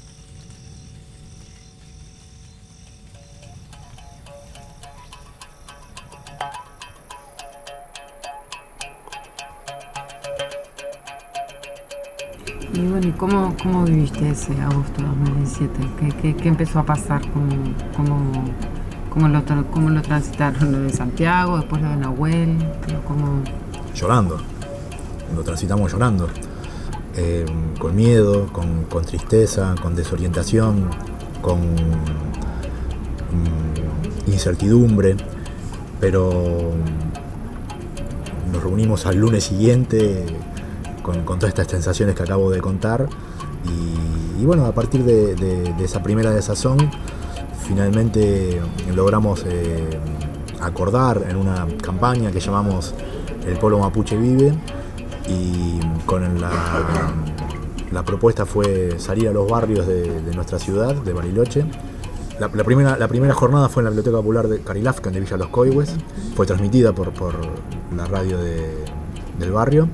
Y 12.79 12.87
bueno, 12.87 13.07
¿y 13.09 13.11
cómo, 13.11 13.53
cómo 13.61 13.83
viviste 13.83 14.29
ese 14.29 14.53
agosto 14.61 15.01
de 15.01 15.07
2017? 15.09 15.79
¿Qué, 16.21 16.33
qué, 16.33 16.47
empezó 16.47 16.79
a 16.79 16.85
pasar? 16.85 17.21
¿Cómo, 17.33 17.73
cómo, 17.93 18.31
cómo, 19.09 19.27
lo, 19.27 19.43
cómo 19.69 19.89
lo 19.89 20.01
transitaron? 20.01 20.71
¿Lo 20.71 20.79
de 20.83 20.89
Santiago, 20.93 21.57
después 21.57 21.81
lo 21.81 21.89
de 21.89 21.97
Nahuel? 21.97 22.57
¿Cómo... 23.05 23.43
llorando. 23.93 24.37
Lo 25.35 25.43
transitamos 25.43 25.91
llorando. 25.91 26.29
Eh, 27.17 27.45
con 27.77 27.97
miedo, 27.97 28.47
con, 28.53 28.85
con 28.85 29.03
tristeza, 29.03 29.75
con 29.81 29.93
desorientación, 29.93 30.89
con 31.41 31.59
mm, 33.33 34.31
incertidumbre. 34.31 35.17
Pero 35.99 36.71
nos 38.53 38.63
reunimos 38.63 39.05
al 39.05 39.17
lunes 39.17 39.43
siguiente 39.43 40.25
con, 41.25 41.39
todas 41.39 41.49
estas 41.49 41.67
sensaciones 41.67 42.15
que 42.15 42.23
acabo 42.23 42.49
de 42.51 42.61
contar. 42.61 43.07
Y, 44.39 44.45
bueno, 44.45 44.65
a 44.65 44.71
partir 44.73 45.03
de, 45.03 45.35
de- 45.35 45.83
esa 45.83 46.01
primera 46.01 46.31
desazón, 46.31 46.77
finalmente 47.67 48.59
logramos 48.95 49.43
eh, 49.45 49.99
acordar 50.61 51.25
en 51.29 51.35
una 51.35 51.67
campaña 51.81 52.31
que 52.31 52.39
llamamos 52.39 52.93
El 53.45 53.57
Pueblo 53.57 53.79
Mapuche 53.79 54.17
Vive. 54.17 54.53
Y 55.27 55.79
con 56.05 56.39
la, 56.41 56.49
la 57.91 58.03
propuesta 58.03 58.45
fue 58.45 58.95
salir 58.97 59.27
a 59.29 59.31
los 59.31 59.47
barrios 59.49 59.85
de, 59.85 60.21
nuestra 60.33 60.57
ciudad, 60.57 60.95
de 60.95 61.13
Bariloche. 61.13 61.65
La, 62.39 62.47
primera, 62.49 62.97
la 62.97 63.07
primera 63.07 63.33
jornada 63.33 63.67
fue 63.69 63.81
en 63.81 63.85
la 63.85 63.89
Biblioteca 63.91 64.17
Popular 64.17 64.47
de 64.47 64.61
Carilafcan 64.61 65.13
de 65.13 65.19
Villa 65.19 65.37
Los 65.37 65.49
Coihues. 65.49 65.93
Fue 66.35 66.45
transmitida 66.45 66.93
por, 66.93 67.11
por 67.11 67.33
la 67.95 68.05
radio 68.05 68.37
de- 68.39 68.85
del 69.37 69.51
barrio 69.51 69.87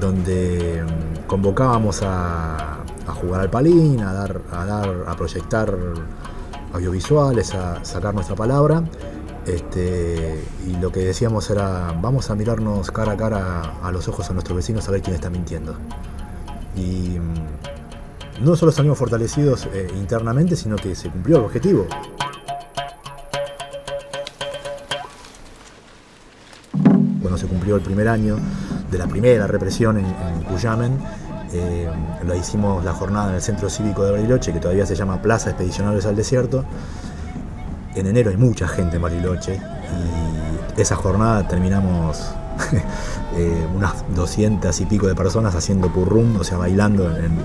donde 0.00 0.82
mm, 0.84 1.26
convocábamos 1.26 2.00
a, 2.02 2.84
jugar 3.20 3.40
al 3.40 3.50
palín, 3.50 4.00
a 4.02 4.12
dar, 4.12 4.40
a 4.52 4.64
dar, 4.64 5.04
a 5.08 5.16
proyectar 5.16 5.76
audiovisuales, 6.72 7.54
a 7.54 7.84
sacar 7.84 8.14
nuestra 8.14 8.36
palabra. 8.36 8.84
Este, 9.46 10.44
y 10.66 10.76
lo 10.76 10.92
que 10.92 11.00
decíamos 11.00 11.48
era, 11.50 11.94
vamos 12.00 12.30
a 12.30 12.34
mirarnos 12.34 12.90
cara 12.90 13.12
a 13.12 13.16
cara 13.16 13.78
a 13.82 13.90
los 13.90 14.06
ojos 14.08 14.28
a 14.28 14.34
nuestros 14.34 14.56
vecinos 14.56 14.86
a 14.88 14.92
ver 14.92 15.02
quién 15.02 15.14
está 15.14 15.30
mintiendo. 15.30 15.74
Y 16.76 17.18
mm, 17.18 18.44
no 18.44 18.54
solo 18.56 18.70
salimos 18.72 18.98
fortalecidos 18.98 19.66
eh, 19.72 19.88
internamente, 19.96 20.54
sino 20.54 20.76
que 20.76 20.94
se 20.94 21.08
cumplió 21.08 21.38
el 21.38 21.44
objetivo. 21.44 21.86
Cuando 27.20 27.38
se 27.38 27.46
cumplió 27.46 27.76
el 27.76 27.82
primer 27.82 28.08
año 28.08 28.36
de 28.90 28.98
la 28.98 29.06
primera 29.06 29.46
represión 29.46 29.98
en, 29.98 30.06
en 30.06 30.42
Cuyamen, 30.44 30.98
eh, 31.52 31.88
lo 32.26 32.34
hicimos 32.34 32.84
la 32.84 32.92
jornada 32.92 33.30
en 33.30 33.36
el 33.36 33.40
Centro 33.40 33.70
Cívico 33.70 34.04
de 34.04 34.12
Bariloche, 34.12 34.52
que 34.52 34.60
todavía 34.60 34.84
se 34.84 34.94
llama 34.94 35.22
Plaza 35.22 35.50
Expedicionarios 35.50 36.04
al 36.04 36.14
Desierto. 36.14 36.64
En 37.94 38.06
enero 38.06 38.30
hay 38.30 38.36
mucha 38.36 38.68
gente 38.68 38.96
en 38.96 39.02
Bariloche 39.02 39.54
y 40.76 40.80
esa 40.80 40.94
jornada 40.96 41.48
terminamos 41.48 42.20
eh, 43.36 43.66
unas 43.74 44.04
200 44.14 44.78
y 44.80 44.86
pico 44.86 45.06
de 45.06 45.14
personas 45.14 45.54
haciendo 45.54 45.90
purrum, 45.92 46.36
o 46.36 46.44
sea, 46.44 46.58
bailando 46.58 47.08
en, 47.16 47.38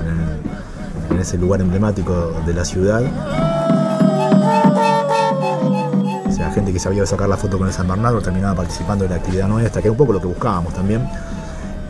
ese 1.20 1.38
lugar 1.38 1.62
emblemático 1.62 2.34
de 2.46 2.54
la 2.54 2.66
ciudad. 2.66 3.02
O 6.28 6.32
sea, 6.32 6.52
gente 6.52 6.74
que 6.74 6.80
sabía 6.80 7.06
sacar 7.06 7.30
la 7.30 7.38
foto 7.38 7.58
con 7.58 7.68
el 7.68 7.74
San 7.74 7.88
Bernardo 7.88 8.20
terminaba 8.20 8.56
participando 8.56 9.06
en 9.06 9.12
la 9.12 9.18
actividad 9.18 9.48
nuestra, 9.48 9.82
que 9.82 9.88
era 9.88 9.94
un 9.94 9.98
poco 9.98 10.12
lo 10.12 10.20
que 10.20 10.28
buscábamos 10.28 10.74
también. 10.74 11.08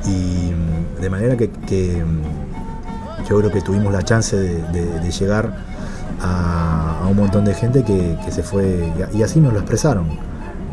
Y 0.05 0.51
mm, 0.51 1.01
de 1.01 1.09
manera 1.09 1.37
que, 1.37 1.47
mm, 1.47 3.23
yo 3.27 3.39
creo 3.39 3.51
que 3.51 3.61
tuvimos 3.61 3.93
la 3.93 4.03
chance 4.03 4.35
de, 4.35 5.11
llegar 5.11 5.55
a, 6.21 7.07
un 7.09 7.17
montón 7.17 7.45
de 7.45 7.53
gente 7.53 7.83
que, 7.83 8.31
se 8.31 8.43
fue, 8.43 8.91
y, 9.13 9.23
así 9.23 9.39
nos 9.39 9.53
lo 9.53 9.59
expresaron, 9.59 10.07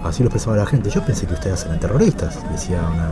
así 0.04 0.22
lo 0.22 0.28
expresaba 0.28 0.56
la 0.56 0.66
gente. 0.66 0.90
Yo 0.90 1.04
pensé 1.04 1.26
que 1.26 1.34
ustedes 1.34 1.64
eran 1.64 1.78
terroristas, 1.80 2.38
decía 2.50 2.80
una 2.80 3.10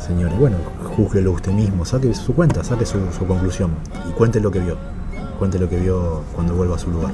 señora. 0.00 0.34
Bueno, 0.34 0.56
júzguelo 0.96 1.32
usted 1.32 1.52
mismo, 1.52 1.84
saque 1.84 2.14
su 2.14 2.34
cuenta, 2.34 2.62
saque 2.64 2.86
su, 2.86 2.98
su 3.12 3.26
conclusión 3.26 3.70
y 4.08 4.12
cuente 4.12 4.40
lo 4.40 4.50
que 4.50 4.60
vio, 4.60 4.76
cuente 5.38 5.58
lo 5.58 5.68
que 5.68 5.78
vio 5.78 6.22
cuando 6.34 6.54
vuelva 6.54 6.76
a 6.76 6.78
su 6.78 6.90
lugar. 6.90 7.12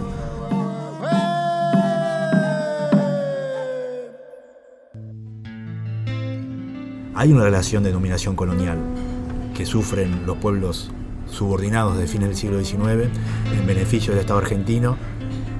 Hay 7.25 7.33
una 7.33 7.45
relación 7.45 7.83
de 7.83 7.91
dominación 7.91 8.37
colonial 8.37 8.77
que 9.57 9.65
sufren 9.65 10.27
los 10.27 10.37
pueblos 10.37 10.91
subordinados 11.27 11.97
de 11.97 12.07
fines 12.07 12.29
del 12.29 12.37
siglo 12.37 12.63
XIX 12.63 13.09
en 13.51 13.67
beneficio 13.67 14.13
del 14.13 14.21
Estado 14.21 14.41
argentino 14.41 14.99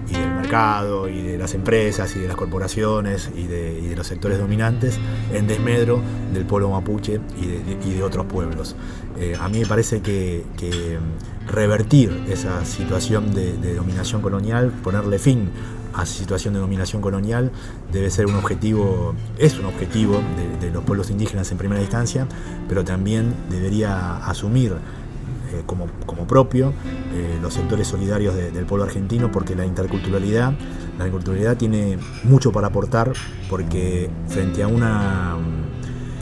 y 0.07 0.13
del 0.13 0.31
mercado 0.35 1.09
y 1.09 1.23
de 1.23 1.39
las 1.39 1.55
empresas 1.55 2.15
y 2.17 2.19
de 2.19 2.29
las 2.29 2.37
corporaciones 2.37 3.31
y 3.35 3.47
de, 3.47 3.95
los 3.97 4.07
sectores 4.07 4.39
dominantes 4.39 4.99
en 5.33 5.47
desmedro 5.47 6.03
del 6.35 6.45
pueblo 6.45 6.69
mapuche 6.69 7.19
y 7.41 7.47
de, 7.47 7.79
y 7.89 8.03
otros 8.03 8.27
pueblos. 8.27 8.77
Eh, 9.19 9.35
a 9.41 9.49
mí 9.49 9.61
me 9.61 9.67
parece 9.67 10.03
que, 10.03 10.45
que 10.59 10.99
revertir 11.47 12.25
esa 12.29 12.63
situación 12.67 13.35
de, 13.35 13.57
de 13.57 13.75
dominación 13.75 14.21
colonial, 14.21 14.71
ponerle 14.71 15.19
fin 15.19 15.49
a 15.95 16.07
situación 16.07 16.55
de 16.55 16.61
dominación 16.61 17.01
colonial 17.01 17.51
debe 17.93 18.11
ser 18.11 18.27
un 18.27 18.35
objetivo, 18.35 19.15
es 19.39 19.59
un 19.59 19.67
objetivo 19.67 20.21
de, 20.61 20.71
los 20.71 20.83
pueblos 20.85 21.11
indígenas 21.11 21.51
en 21.53 21.59
primera 21.59 21.81
instancia, 21.81 22.27
pero 22.69 22.85
también 22.85 23.35
debería 23.49 24.17
asumir 24.27 24.73
eh, 24.73 25.63
como, 25.67 25.87
como, 26.07 26.27
propio 26.27 26.73
eh, 27.15 27.39
los 27.41 27.55
sectores 27.55 27.87
solidarios 27.87 28.35
de, 28.35 28.51
del 28.51 28.67
pueblo 28.67 28.85
argentino 28.85 29.31
porque 29.31 29.55
la 29.55 29.65
interculturalidad, 29.65 30.53
la 30.99 31.07
interculturalidad 31.07 31.57
tiene 31.57 31.99
mucho 32.25 32.51
para 32.51 32.69
aportar 32.69 33.13
porque 33.49 34.11
frente 34.27 34.63
a 34.63 34.69
una 34.69 35.37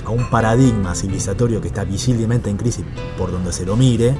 a 0.05 0.11
un 0.11 0.29
paradigma 0.31 0.95
civilizatorio 0.95 1.61
que 1.61 1.69
está 1.69 1.85
visiblemente 1.85 2.51
en 2.51 2.57
crisis 2.57 2.85
por 3.17 3.31
donde 3.31 3.53
se 3.53 3.65
lo 3.65 3.77
mire, 3.77 4.15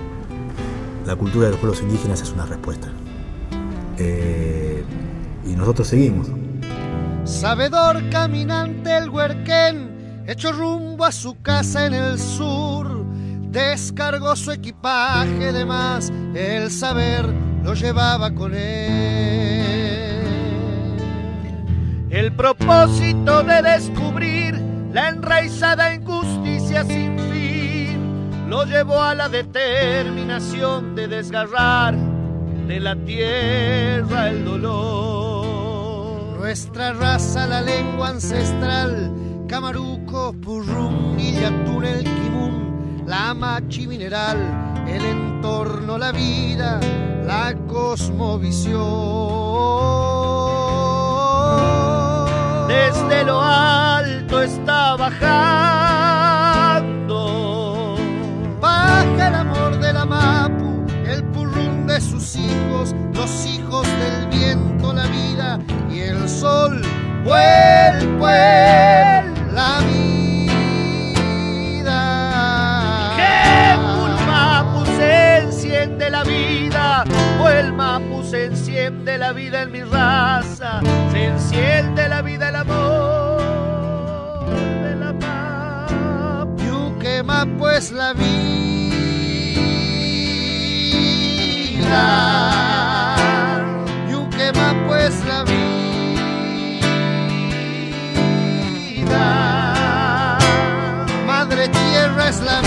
la 1.07 1.17
cultura 1.17 1.47
de 1.47 1.53
los 1.53 1.61
pueblos 1.61 1.83
indígenas 1.83 2.23
es 2.23 2.31
una 2.33 2.47
respuesta. 2.47 2.89
Eh, 3.99 4.62
nosotros 5.63 5.87
seguimos. 5.87 6.27
Sabedor 7.25 8.11
caminante 8.11 8.97
el 8.97 9.09
huerquén, 9.09 10.25
hecho 10.27 10.51
rumbo 10.51 11.05
a 11.05 11.13
su 11.13 11.41
casa 11.41 11.87
en 11.87 11.95
el 11.95 12.19
sur, 12.19 13.05
descargó 13.49 14.35
su 14.35 14.51
equipaje 14.51 15.53
de 15.53 15.65
más, 15.65 16.13
el 16.35 16.69
saber 16.69 17.25
lo 17.63 17.75
llevaba 17.75 18.35
con 18.35 18.55
él. 18.55 20.23
El 22.11 22.35
propósito 22.35 23.45
de 23.45 23.63
descubrir 23.63 24.61
la 24.93 25.11
enraizada 25.11 25.95
injusticia 25.95 26.85
sin 26.85 27.17
fin 27.31 28.49
lo 28.49 28.65
llevó 28.65 29.01
a 29.01 29.15
la 29.15 29.29
determinación 29.29 30.97
de 30.97 31.07
desgarrar 31.07 31.95
de 32.67 32.81
la 32.81 32.97
tierra 32.97 34.29
el 34.29 34.45
dolor. 34.45 35.42
Nuestra 36.43 36.93
raza, 36.93 37.47
la 37.47 37.63
lengua 37.63 38.09
ancestral, 38.09 39.13
Camaruco, 39.47 40.33
Purrum, 40.33 41.17
Illatún, 41.17 41.85
el 41.85 42.03
Kimun, 42.03 43.05
la 43.07 43.33
machi 43.33 43.87
mineral, 43.87 44.39
el 44.89 45.05
entorno, 45.05 45.97
la 45.97 46.11
vida, 46.11 46.81
la 47.25 47.55
cosmovisión. 47.69 48.81
Desde 52.67 53.25
lo 53.25 53.41
alto 53.41 54.43
está 54.43 54.97
bajando, 54.97 55.95
baja 58.61 59.31
la 59.31 59.45
hijos, 62.37 62.95
los 63.15 63.47
hijos 63.47 63.87
del 63.99 64.27
viento, 64.29 64.93
la 64.93 65.07
vida 65.07 65.59
y 65.91 66.01
el 66.01 66.29
sol. 66.29 66.83
Vuel, 67.25 68.07
vuel, 68.19 69.55
la 69.55 69.81
vida. 69.87 70.41
Que 73.17 73.73
el 73.73 73.81
Mapu 74.27 74.85
se 74.97 75.39
enciende 75.39 76.11
la 76.11 76.25
vida, 76.25 77.05
o 77.41 77.49
el 77.49 77.73
Mapu 77.73 78.23
se 78.25 78.47
enciende 78.47 79.19
la 79.19 79.33
vida 79.33 79.63
en 79.63 79.73
mi 79.73 79.83
raza, 79.83 80.81
se 81.13 81.25
enciende 81.25 82.09
la 82.09 82.23
vida, 82.23 82.49
el 82.49 82.57
amor 82.57 83.41
de 84.83 84.97
la 84.97 85.13
Mapu. 85.13 86.57
Yuque 86.65 87.23
Mapu 87.23 87.69
es 87.69 87.93
la 87.93 88.13
vida. 88.13 88.82
Yuque 94.11 94.53
Mapu 94.53 94.95
es 94.95 95.25
la 95.25 95.45
vida. 95.45 95.65
Madre 101.27 101.69
tierra 101.69 102.29
es 102.29 102.41
la 102.43 102.63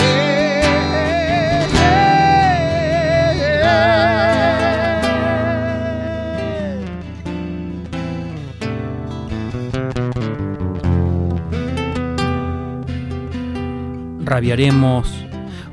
Rabiaremos 14.26 15.08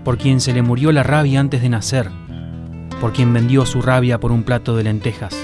por 0.05 0.19
quien 0.19 0.41
se 0.41 0.53
le 0.53 0.63
murió 0.63 0.93
la 0.93 1.03
rabia 1.03 1.41
antes 1.41 1.63
de 1.63 1.69
nacer, 1.69 2.11
por 3.03 3.13
quien 3.13 3.33
vendió 3.33 3.67
su 3.67 3.83
rabia 3.83 4.21
por 4.21 4.31
un 4.31 4.45
plato 4.45 4.77
de 4.77 4.85
lentejas, 4.85 5.35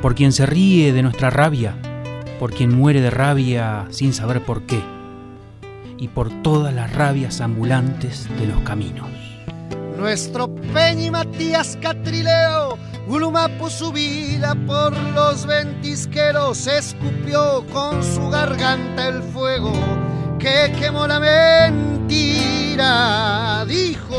por 0.00 0.14
quien 0.14 0.32
se 0.32 0.46
ríe 0.46 0.94
de 0.94 1.02
nuestra 1.02 1.28
rabia, 1.28 1.76
por 2.40 2.50
quien 2.54 2.74
muere 2.74 3.02
de 3.02 3.10
rabia 3.10 3.84
sin 3.90 4.14
saber 4.14 4.42
por 4.42 4.62
qué, 4.62 4.80
y 5.98 6.08
por 6.08 6.30
todas 6.42 6.72
las 6.72 6.90
rabias 6.94 7.42
ambulantes 7.42 8.26
de 8.38 8.46
los 8.46 8.62
caminos. 8.62 9.06
Nuestro 9.98 10.48
Peñi 10.72 11.10
Matías 11.10 11.76
Catrileo, 11.82 12.78
Ulumapu 13.06 13.68
su 13.68 13.92
vida 13.92 14.56
por 14.66 14.96
los 15.12 15.44
ventisqueros, 15.44 16.66
escupió 16.66 17.66
con 17.70 18.02
su 18.02 18.30
garganta 18.30 19.08
el 19.08 19.22
fuego 19.24 19.74
que 20.38 20.72
quemó 20.80 21.06
la 21.06 21.20
mentira. 21.20 22.86
Dijo 23.66 24.16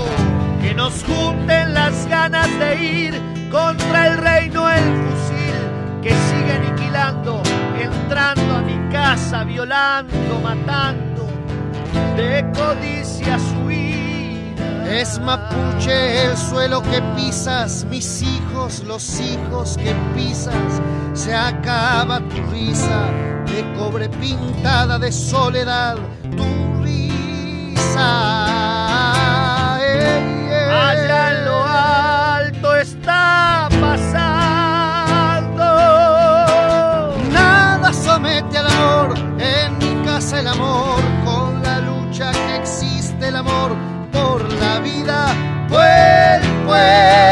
nos 0.79 1.03
junten 1.03 1.73
las 1.73 2.07
ganas 2.07 2.47
de 2.57 2.85
ir 2.85 3.13
contra 3.51 4.07
el 4.07 4.17
reino 4.17 4.69
el 4.71 4.85
fusil 5.03 5.59
que 6.01 6.09
sigue 6.09 6.53
aniquilando, 6.53 7.43
entrando 7.77 8.55
a 8.55 8.61
mi 8.61 8.77
casa, 8.89 9.43
violando, 9.43 10.39
matando, 10.41 11.27
de 12.15 12.49
codicia 12.55 13.37
su 13.37 13.69
ira. 13.69 14.89
Es 14.89 15.19
mapuche 15.19 16.23
el 16.23 16.37
suelo 16.37 16.81
que 16.81 17.01
pisas, 17.13 17.83
mis 17.89 18.21
hijos, 18.21 18.81
los 18.85 19.19
hijos 19.19 19.77
que 19.77 19.93
pisas. 20.15 20.81
Se 21.13 21.35
acaba 21.35 22.21
tu 22.21 22.37
risa 22.53 23.01
de 23.47 23.65
cobre 23.77 24.07
pintada 24.07 24.97
de 24.97 25.11
soledad, 25.11 25.97
tu 26.37 26.81
risa. 26.81 28.38
El 40.39 40.47
amor, 40.47 41.01
con 41.25 41.61
la 41.61 41.79
lucha 41.79 42.31
que 42.31 42.55
existe 42.55 43.27
el 43.27 43.35
amor 43.35 43.75
por 44.11 44.41
la 44.53 44.79
vida. 44.79 45.35
Pues, 45.67 46.39
pues, 46.65 47.28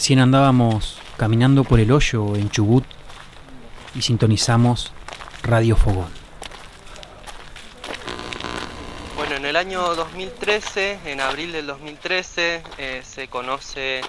Recién 0.00 0.20
andábamos 0.20 0.98
caminando 1.18 1.62
por 1.62 1.78
el 1.78 1.92
hoyo 1.92 2.34
en 2.34 2.48
Chubut 2.48 2.86
y 3.94 4.00
sintonizamos 4.00 4.92
Radio 5.42 5.76
Fogón. 5.76 6.08
Bueno, 9.14 9.36
en 9.36 9.44
el 9.44 9.56
año 9.56 9.94
2013, 9.94 11.00
en 11.04 11.20
abril 11.20 11.52
del 11.52 11.66
2013, 11.66 12.62
eh, 12.78 13.02
se 13.04 13.28
conoce 13.28 14.00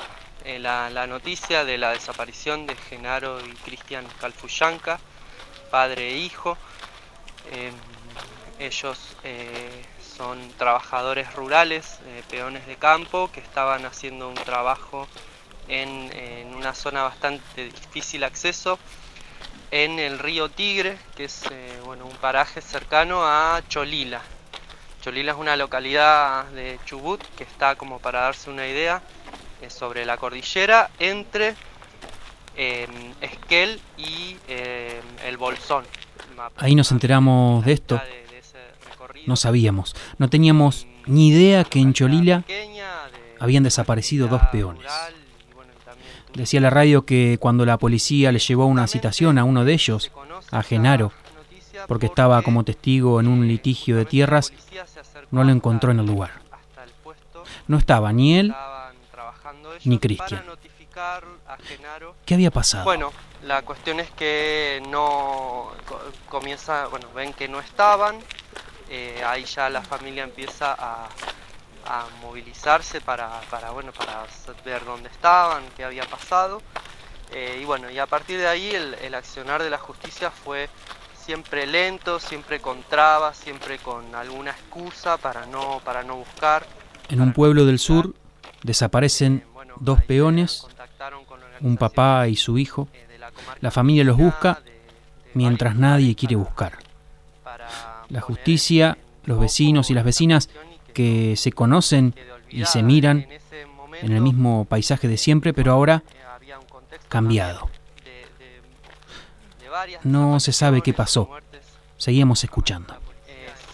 eh, 0.45 0.59
la, 0.59 1.05
noticia 1.07 1.65
de 1.65 1.77
la 1.77 1.91
desaparición 1.91 2.67
de 2.67 2.75
Genaro 2.77 3.45
y 3.45 3.51
Cristian 3.55 4.05
Calfuyanca, 4.21 4.97
padre 5.71 6.11
e 6.11 6.17
hijo. 6.19 6.57
Eh, 7.51 7.73
ellos 8.59 9.17
eh, 9.25 9.83
son 10.17 10.39
trabajadores 10.57 11.33
rurales, 11.33 11.99
peones 12.29 12.65
de 12.65 12.77
campo, 12.77 13.29
que 13.33 13.41
estaban 13.41 13.83
haciendo 13.83 14.29
un 14.29 14.35
trabajo 14.35 15.09
en, 15.71 16.11
en 16.13 16.53
una 16.53 16.75
zona 16.75 17.03
bastante 17.03 17.65
difícil 17.65 18.23
acceso 18.23 18.77
en 19.71 19.99
el 19.99 20.19
río 20.19 20.49
Tigre, 20.49 20.97
que 21.15 21.23
es 21.23 21.43
eh, 21.49 21.79
bueno, 21.85 22.05
un 22.05 22.15
paraje 22.17 22.61
cercano 22.61 23.23
a 23.23 23.61
Cholila. 23.69 24.21
Cholila 25.01 25.31
es 25.31 25.37
una 25.37 25.55
localidad 25.55 26.45
de 26.47 26.77
Chubut 26.85 27.21
que 27.37 27.43
está, 27.43 27.75
como 27.75 27.99
para 27.99 28.21
darse 28.21 28.49
una 28.49 28.67
idea, 28.67 29.01
eh, 29.61 29.69
sobre 29.69 30.05
la 30.05 30.17
cordillera 30.17 30.91
entre 30.99 31.55
eh, 32.55 32.87
Esquel 33.21 33.79
y 33.97 34.35
eh, 34.47 35.01
el 35.25 35.37
Bolsón. 35.37 35.85
Ahí 36.57 36.75
nos 36.75 36.91
enteramos 36.91 37.63
de 37.65 37.73
esto. 37.73 38.01
No 39.25 39.35
sabíamos, 39.35 39.95
no 40.17 40.29
teníamos 40.29 40.85
ni 41.05 41.29
idea 41.29 41.63
que 41.63 41.79
en 41.79 41.93
Cholila 41.93 42.43
habían 43.39 43.63
desaparecido 43.63 44.27
dos 44.27 44.41
peones. 44.51 44.85
Decía 46.33 46.61
la 46.61 46.69
radio 46.69 47.05
que 47.05 47.37
cuando 47.39 47.65
la 47.65 47.77
policía 47.77 48.31
le 48.31 48.39
llevó 48.39 48.65
una 48.65 48.87
citación 48.87 49.37
a 49.37 49.43
uno 49.43 49.65
de 49.65 49.73
ellos, 49.73 50.11
a 50.51 50.63
Genaro, 50.63 51.11
porque 51.87 52.05
estaba 52.05 52.41
como 52.41 52.63
testigo 52.63 53.19
en 53.19 53.27
un 53.27 53.47
litigio 53.47 53.97
de 53.97 54.05
tierras, 54.05 54.53
no 55.31 55.43
lo 55.43 55.51
encontró 55.51 55.91
en 55.91 55.99
el 55.99 56.05
lugar. 56.05 56.31
No 57.67 57.77
estaba 57.77 58.11
ni 58.13 58.37
él 58.37 58.53
ni 59.85 59.97
Cristian. 59.99 60.43
¿Qué 62.25 62.33
había 62.35 62.51
pasado? 62.51 62.83
Bueno, 62.83 63.11
la 63.43 63.61
cuestión 63.63 63.99
es 63.99 64.09
que 64.11 64.81
no 64.89 65.71
co- 65.87 66.01
comienza, 66.29 66.87
bueno, 66.87 67.07
ven 67.15 67.33
que 67.33 67.47
no 67.47 67.59
estaban, 67.59 68.17
eh, 68.89 69.21
ahí 69.25 69.45
ya 69.45 69.69
la 69.69 69.81
familia 69.81 70.23
empieza 70.23 70.75
a, 70.77 71.07
a 71.85 72.07
movilizarse 72.21 73.01
para, 73.01 73.41
para, 73.49 73.71
bueno, 73.71 73.91
para 73.91 74.25
ver 74.65 74.83
dónde 74.85 75.09
estaban, 75.09 75.63
qué 75.75 75.83
había 75.83 76.05
pasado. 76.05 76.61
Eh, 77.31 77.59
y 77.61 77.65
bueno, 77.65 77.89
y 77.89 77.97
a 77.97 78.07
partir 78.07 78.39
de 78.39 78.47
ahí 78.47 78.71
el, 78.71 78.93
el 78.95 79.15
accionar 79.15 79.63
de 79.63 79.69
la 79.69 79.77
justicia 79.77 80.31
fue 80.31 80.69
siempre 81.15 81.67
lento, 81.67 82.19
siempre 82.19 82.59
con 82.59 82.83
trabas, 82.83 83.37
siempre 83.37 83.77
con 83.77 84.13
alguna 84.15 84.51
excusa 84.51 85.17
para 85.17 85.45
no, 85.45 85.81
para 85.85 86.03
no 86.03 86.17
buscar. 86.17 86.65
En 87.09 87.21
un 87.21 87.33
pueblo 87.33 87.65
del 87.65 87.79
sur 87.79 88.13
desaparecen 88.63 89.43
dos 89.79 90.01
peones, 90.03 90.67
un 91.61 91.77
papá 91.77 92.27
y 92.27 92.35
su 92.35 92.57
hijo. 92.57 92.87
La 93.59 93.71
familia 93.71 94.03
los 94.03 94.17
busca 94.17 94.61
mientras 95.33 95.75
nadie 95.75 96.15
quiere 96.15 96.35
buscar. 96.35 96.79
La 98.09 98.21
justicia, 98.21 98.97
los 99.25 99.39
vecinos 99.39 99.89
y 99.89 99.93
las 99.93 100.03
vecinas 100.03 100.49
que 100.91 101.35
se 101.35 101.51
conocen 101.51 102.15
y 102.49 102.65
se 102.65 102.83
miran 102.83 103.27
en 104.01 104.11
el 104.11 104.21
mismo 104.21 104.65
paisaje 104.65 105.07
de 105.07 105.17
siempre, 105.17 105.53
pero 105.53 105.71
ahora 105.71 106.03
cambiado. 107.09 107.69
No 110.03 110.39
se 110.39 110.53
sabe 110.53 110.81
qué 110.81 110.93
pasó. 110.93 111.29
Seguimos 111.97 112.43
escuchando. 112.43 112.95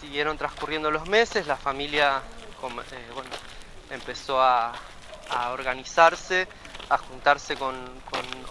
Siguieron 0.00 0.36
transcurriendo 0.38 0.90
los 0.90 1.08
meses, 1.08 1.46
la 1.46 1.56
familia 1.56 2.22
eh, 2.62 3.94
empezó 3.94 4.42
a, 4.42 4.72
organizarse, 5.52 6.48
a 6.88 6.98
juntarse 6.98 7.56
con, 7.56 7.74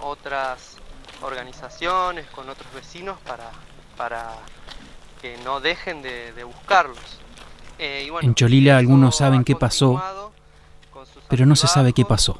otras 0.01 0.77
organizaciones, 1.21 2.27
con 2.27 2.49
otros 2.49 2.71
vecinos 2.73 3.17
para, 3.97 4.33
que 5.21 5.37
no 5.39 5.59
dejen 5.59 6.01
de, 6.01 6.31
de 6.33 6.43
buscarlos. 6.43 7.19
Eh, 7.79 8.03
y 8.07 8.09
bueno, 8.09 8.27
En 8.27 8.35
Cholila 8.35 8.77
algunos 8.77 9.17
saben 9.17 9.43
qué 9.43 9.55
pasó, 9.55 10.01
pero 11.29 11.45
no 11.45 11.55
se 11.55 11.67
sabe 11.67 11.93
qué 11.93 12.05
pasó. 12.05 12.37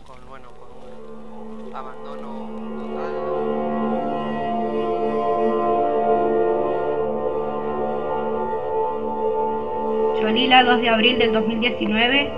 Cholila, 10.19 10.63
2 10.63 10.81
de 10.81 10.89
abril 10.89 11.19
del 11.19 11.33
2019. 11.33 12.31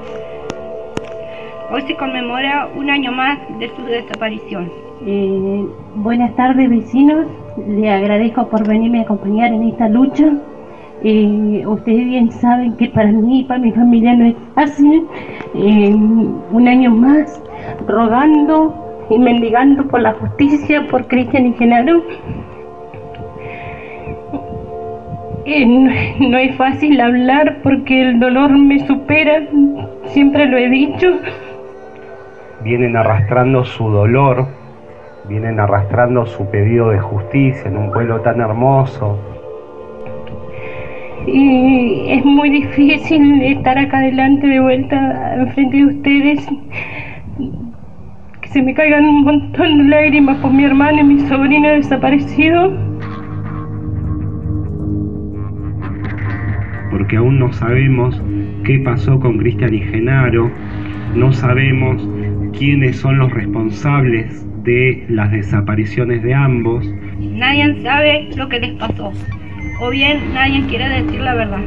Hoy 1.72 1.82
se 1.84 1.96
conmemora 1.96 2.68
un 2.76 2.90
año 2.90 3.12
más 3.12 3.40
de 3.60 3.70
su 3.76 3.84
desaparición. 3.84 4.72
Eh, 5.06 5.66
buenas 5.96 6.36
tardes 6.36 6.70
vecinos, 6.70 7.28
le 7.68 7.90
agradezco 7.90 8.50
por 8.50 8.68
venirme 8.68 9.00
a 9.00 9.04
acompañar 9.04 9.54
en 9.54 9.70
esta 9.70 9.88
lucha. 9.88 10.34
Eh, 11.04 11.64
ustedes 11.66 12.06
bien 12.06 12.32
saben 12.32 12.76
que 12.76 12.90
para 12.90 13.12
mí 13.12 13.42
y 13.42 13.44
para 13.46 13.60
mi 13.60 13.72
familia 13.72 14.16
no 14.16 14.26
es 14.26 14.36
fácil. 14.56 15.08
Eh, 15.56 15.94
un 15.94 16.68
año 16.68 16.92
más 16.92 17.42
rogando 17.88 19.06
y 19.10 19.18
mendigando 19.18 19.88
por 19.88 20.02
la 20.02 20.14
justicia, 20.14 20.86
por 20.90 21.08
Cristian 21.08 21.48
y 21.48 21.54
Genaro. 21.54 22.04
Eh, 25.46 25.66
no, 25.66 26.30
no 26.30 26.38
es 26.38 26.56
fácil 26.58 27.00
hablar 27.00 27.60
porque 27.64 28.02
el 28.02 28.20
dolor 28.20 28.52
me 28.58 28.86
supera, 28.86 29.48
siempre 30.08 30.46
lo 30.48 30.58
he 30.58 30.70
dicho. 30.70 31.08
vienen 32.62 32.98
arrastrando 32.98 33.64
su 33.64 33.90
dolor, 33.90 34.48
vienen 35.28 35.60
arrastrando 35.60 36.26
su 36.26 36.46
pedido 36.52 36.90
de 36.90 37.00
justicia 37.00 37.70
en 37.70 37.78
un 37.78 37.92
pueblo 37.92 38.20
tan 38.22 38.42
hermoso. 38.42 39.18
Y 41.28 42.06
es 42.08 42.26
muy 42.26 42.50
difícil 42.50 43.42
estar 43.42 43.78
acá 43.78 44.00
adelante 44.00 44.48
de 44.48 44.60
vuelta 44.60 45.36
enfrente 45.36 45.78
de 45.78 45.86
ustedes. 45.86 46.48
Que 48.42 48.48
se 48.50 48.62
me 48.62 48.74
caigan 48.74 49.06
un 49.06 49.24
montón 49.24 49.78
de 49.78 49.84
lágrimas 49.86 50.38
por 50.38 50.52
mi 50.52 50.64
hermano 50.64 51.02
y 51.02 51.04
mi 51.04 51.20
sobrino 51.28 51.70
desaparecido. 51.70 52.90
porque 57.00 57.18
aún 57.18 57.40
no 57.40 57.52
sabemos 57.54 58.22
qué 58.64 58.80
pasó 58.80 59.20
con 59.20 59.38
Cristian 59.38 59.74
y 59.74 59.80
Genaro, 59.80 60.52
no 61.16 61.32
sabemos 61.32 62.08
quiénes 62.58 62.98
son 62.98 63.20
los 63.20 63.32
responsables 63.32 64.46
de 64.64 65.06
las 65.10 65.32
desapariciones 65.32 66.22
de 66.24 66.34
ambos. 66.34 66.86
Nadie 67.20 67.82
sabe 67.82 68.30
lo 68.36 68.50
que 68.50 68.60
les 68.60 68.72
pasó, 68.74 69.12
o 69.82 69.90
bien 69.90 70.34
nadie 70.34 70.64
quiere 70.68 70.90
decir 70.90 71.22
la 71.22 71.34
verdad. 71.34 71.62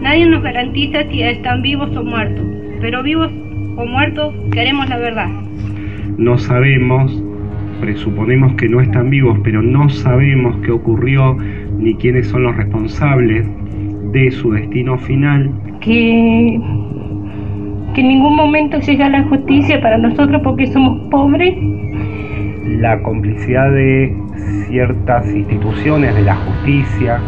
Nadie 0.00 0.26
nos 0.26 0.42
garantiza 0.42 1.02
si 1.10 1.22
están 1.22 1.62
vivos 1.62 1.94
o 1.96 2.02
muertos, 2.02 2.44
pero 2.80 3.02
vivos 3.02 3.30
o 3.76 3.84
muertos 3.84 4.34
queremos 4.52 4.88
la 4.88 4.98
verdad. 4.98 5.28
No 6.16 6.38
sabemos, 6.38 7.22
presuponemos 7.80 8.54
que 8.54 8.68
no 8.68 8.80
están 8.80 9.10
vivos, 9.10 9.38
pero 9.42 9.62
no 9.62 9.88
sabemos 9.88 10.56
qué 10.64 10.70
ocurrió 10.70 11.36
ni 11.78 11.94
quiénes 11.94 12.28
son 12.28 12.44
los 12.44 12.56
responsables 12.56 13.46
de 14.12 14.30
su 14.30 14.52
destino 14.52 14.98
final. 14.98 15.50
Que, 15.80 16.60
que 17.94 18.00
en 18.00 18.08
ningún 18.08 18.36
momento 18.36 18.78
llega 18.80 19.08
la 19.08 19.22
justicia 19.24 19.80
para 19.80 19.98
nosotros 19.98 20.40
porque 20.42 20.66
somos 20.68 21.08
pobres. 21.10 21.54
La 22.78 23.02
complicidad 23.02 23.70
de 23.72 24.14
ciertas 24.68 25.26
instituciones 25.26 26.14
de 26.14 26.22
la 26.22 26.36
justicia, 26.36 27.20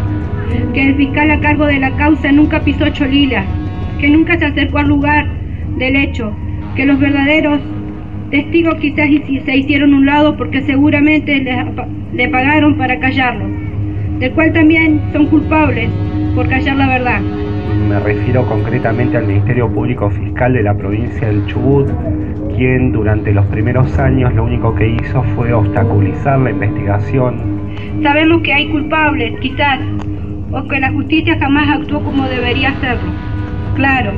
Que 0.73 0.89
el 0.89 0.95
fiscal 0.97 1.31
a 1.31 1.41
cargo 1.41 1.67
de 1.67 1.79
la 1.79 1.91
causa 1.97 2.31
nunca 2.31 2.61
pisó 2.61 2.89
Cholila, 2.89 3.45
que 3.99 4.09
nunca 4.09 4.39
se 4.39 4.47
acercó 4.47 4.79
al 4.79 4.89
lugar 4.89 5.27
del 5.79 5.97
hecho, 5.97 6.33
que 6.77 6.87
los 6.87 6.99
verdaderos 6.99 7.61
testigos 8.31 8.77
quizás 8.77 9.09
se 9.45 9.57
hicieron 9.57 9.95
un 9.95 10.07
lado 10.07 10.37
porque 10.37 10.63
seguramente 10.63 11.39
le, 11.39 11.67
le 12.13 12.29
pagaron 12.29 12.77
para 12.77 12.99
callarlo, 12.99 13.47
del 14.19 14.33
cual 14.33 14.53
también 14.53 15.01
son 15.13 15.27
culpables 15.27 15.91
por 16.35 16.49
callar 16.49 16.77
la 16.77 16.87
verdad. 16.87 17.21
Me 17.93 18.01
refiero 18.01 18.47
concretamente 18.47 19.19
al 19.19 19.27
Ministerio 19.27 19.71
Público 19.71 20.09
Fiscal 20.09 20.55
de 20.55 20.63
la 20.63 20.75
provincia 20.75 21.29
del 21.29 21.45
Chubut, 21.45 21.91
quien 22.57 22.91
durante 22.91 23.33
los 23.33 23.45
primeros 23.47 23.99
años 23.99 24.33
lo 24.33 24.45
único 24.45 24.75
que 24.75 24.89
hizo 24.89 25.23
fue 25.37 25.53
obstaculizar 25.53 26.39
la 26.39 26.53
investigación. 26.53 27.37
Sabemos 28.03 28.41
que 28.41 28.55
hay 28.55 28.71
culpables, 28.71 29.39
quizás, 29.41 29.79
o 30.53 30.67
que 30.69 30.81
la 30.81 30.91
justicia 30.91 31.37
jamás 31.39 31.69
actuó 31.69 32.03
como 32.03 32.27
debería 32.29 32.71
hacerlo. 32.71 33.13
Claro, 33.75 34.13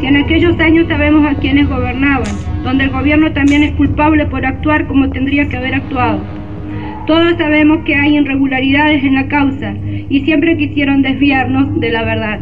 si 0.00 0.06
en 0.06 0.16
aquellos 0.16 0.60
años 0.60 0.86
sabemos 0.86 1.26
a 1.26 1.34
quienes 1.36 1.66
gobernaban, 1.66 2.28
donde 2.62 2.84
el 2.84 2.90
gobierno 2.90 3.32
también 3.32 3.62
es 3.62 3.72
culpable 3.72 4.26
por 4.26 4.44
actuar 4.44 4.86
como 4.86 5.08
tendría 5.08 5.48
que 5.48 5.56
haber 5.56 5.76
actuado. 5.76 6.20
Todos 7.06 7.38
sabemos 7.38 7.78
que 7.86 7.94
hay 7.94 8.18
irregularidades 8.18 9.02
en 9.02 9.14
la 9.14 9.28
causa 9.28 9.74
y 10.10 10.20
siempre 10.26 10.58
quisieron 10.58 11.00
desviarnos 11.00 11.80
de 11.80 11.90
la 11.90 12.04
verdad. 12.04 12.38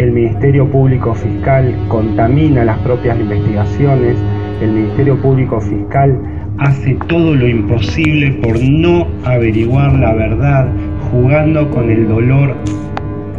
El 0.00 0.12
Ministerio 0.12 0.66
Público 0.66 1.12
Fiscal 1.12 1.74
contamina 1.88 2.64
las 2.64 2.78
propias 2.78 3.20
investigaciones, 3.20 4.16
el 4.62 4.72
Ministerio 4.72 5.20
Público 5.20 5.60
Fiscal 5.60 6.18
hace 6.56 6.94
todo 7.06 7.34
lo 7.34 7.46
imposible 7.46 8.30
por 8.42 8.58
no 8.62 9.06
averiguar 9.26 9.92
la 9.92 10.14
verdad, 10.14 10.68
jugando 11.10 11.70
con 11.70 11.90
el 11.90 12.08
dolor 12.08 12.56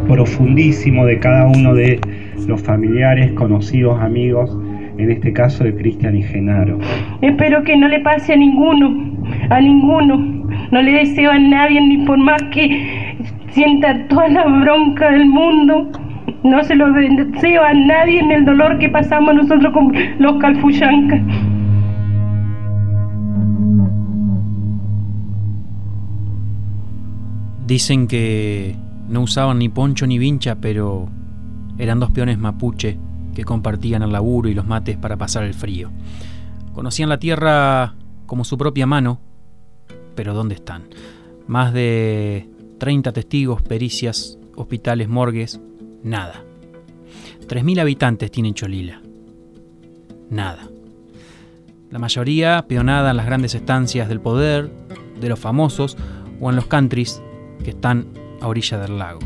profundísimo 0.06 1.04
de 1.04 1.18
cada 1.18 1.48
uno 1.48 1.74
de 1.74 1.98
los 2.46 2.62
familiares, 2.62 3.32
conocidos, 3.32 4.00
amigos, 4.00 4.56
en 4.98 5.10
este 5.10 5.32
caso 5.32 5.64
de 5.64 5.74
Cristian 5.74 6.14
y 6.14 6.22
Genaro. 6.22 6.78
Espero 7.22 7.64
que 7.64 7.76
no 7.76 7.88
le 7.88 7.98
pase 8.02 8.34
a 8.34 8.36
ninguno, 8.36 9.16
a 9.50 9.60
ninguno. 9.60 10.16
No 10.70 10.80
le 10.80 10.92
deseo 10.92 11.32
a 11.32 11.38
nadie, 11.40 11.80
ni 11.80 12.06
por 12.06 12.18
más 12.18 12.40
que 12.52 13.16
sienta 13.50 14.06
toda 14.06 14.28
la 14.28 14.44
bronca 14.44 15.10
del 15.10 15.26
mundo, 15.26 15.90
no 16.44 16.64
se 16.64 16.74
lo 16.74 16.92
deseo 16.92 17.62
a 17.62 17.72
nadie 17.72 18.20
en 18.20 18.32
el 18.32 18.44
dolor 18.44 18.78
que 18.78 18.88
pasamos 18.88 19.34
nosotros 19.34 19.72
con 19.72 19.92
los 20.18 20.38
calfullancas. 20.38 21.20
Dicen 27.66 28.06
que 28.06 28.76
no 29.08 29.22
usaban 29.22 29.58
ni 29.58 29.68
poncho 29.68 30.06
ni 30.06 30.18
vincha, 30.18 30.56
pero 30.56 31.08
eran 31.78 32.00
dos 32.00 32.10
peones 32.10 32.38
mapuche 32.38 32.98
que 33.34 33.44
compartían 33.44 34.02
el 34.02 34.12
laburo 34.12 34.48
y 34.48 34.54
los 34.54 34.66
mates 34.66 34.96
para 34.96 35.16
pasar 35.16 35.44
el 35.44 35.54
frío. 35.54 35.90
Conocían 36.74 37.08
la 37.08 37.18
tierra 37.18 37.94
como 38.26 38.44
su 38.44 38.58
propia 38.58 38.86
mano, 38.86 39.20
pero 40.14 40.34
¿dónde 40.34 40.54
están? 40.54 40.84
Más 41.46 41.72
de 41.72 42.48
30 42.78 43.12
testigos, 43.12 43.62
pericias, 43.62 44.38
hospitales, 44.56 45.08
morgues, 45.08 45.60
nada. 46.02 46.44
3.000 47.48 47.80
habitantes 47.80 48.30
tiene 48.30 48.54
Cholila. 48.54 49.02
Nada. 50.30 50.68
La 51.90 51.98
mayoría 51.98 52.64
peonada 52.66 53.10
en 53.10 53.16
las 53.16 53.26
grandes 53.26 53.54
estancias 53.54 54.08
del 54.08 54.20
poder, 54.20 54.70
de 55.20 55.28
los 55.28 55.38
famosos 55.38 55.96
o 56.40 56.50
en 56.50 56.56
los 56.56 56.66
countries 56.66 57.22
que 57.62 57.70
están 57.70 58.06
a 58.40 58.48
orilla 58.48 58.78
del 58.78 58.98
lago. 58.98 59.20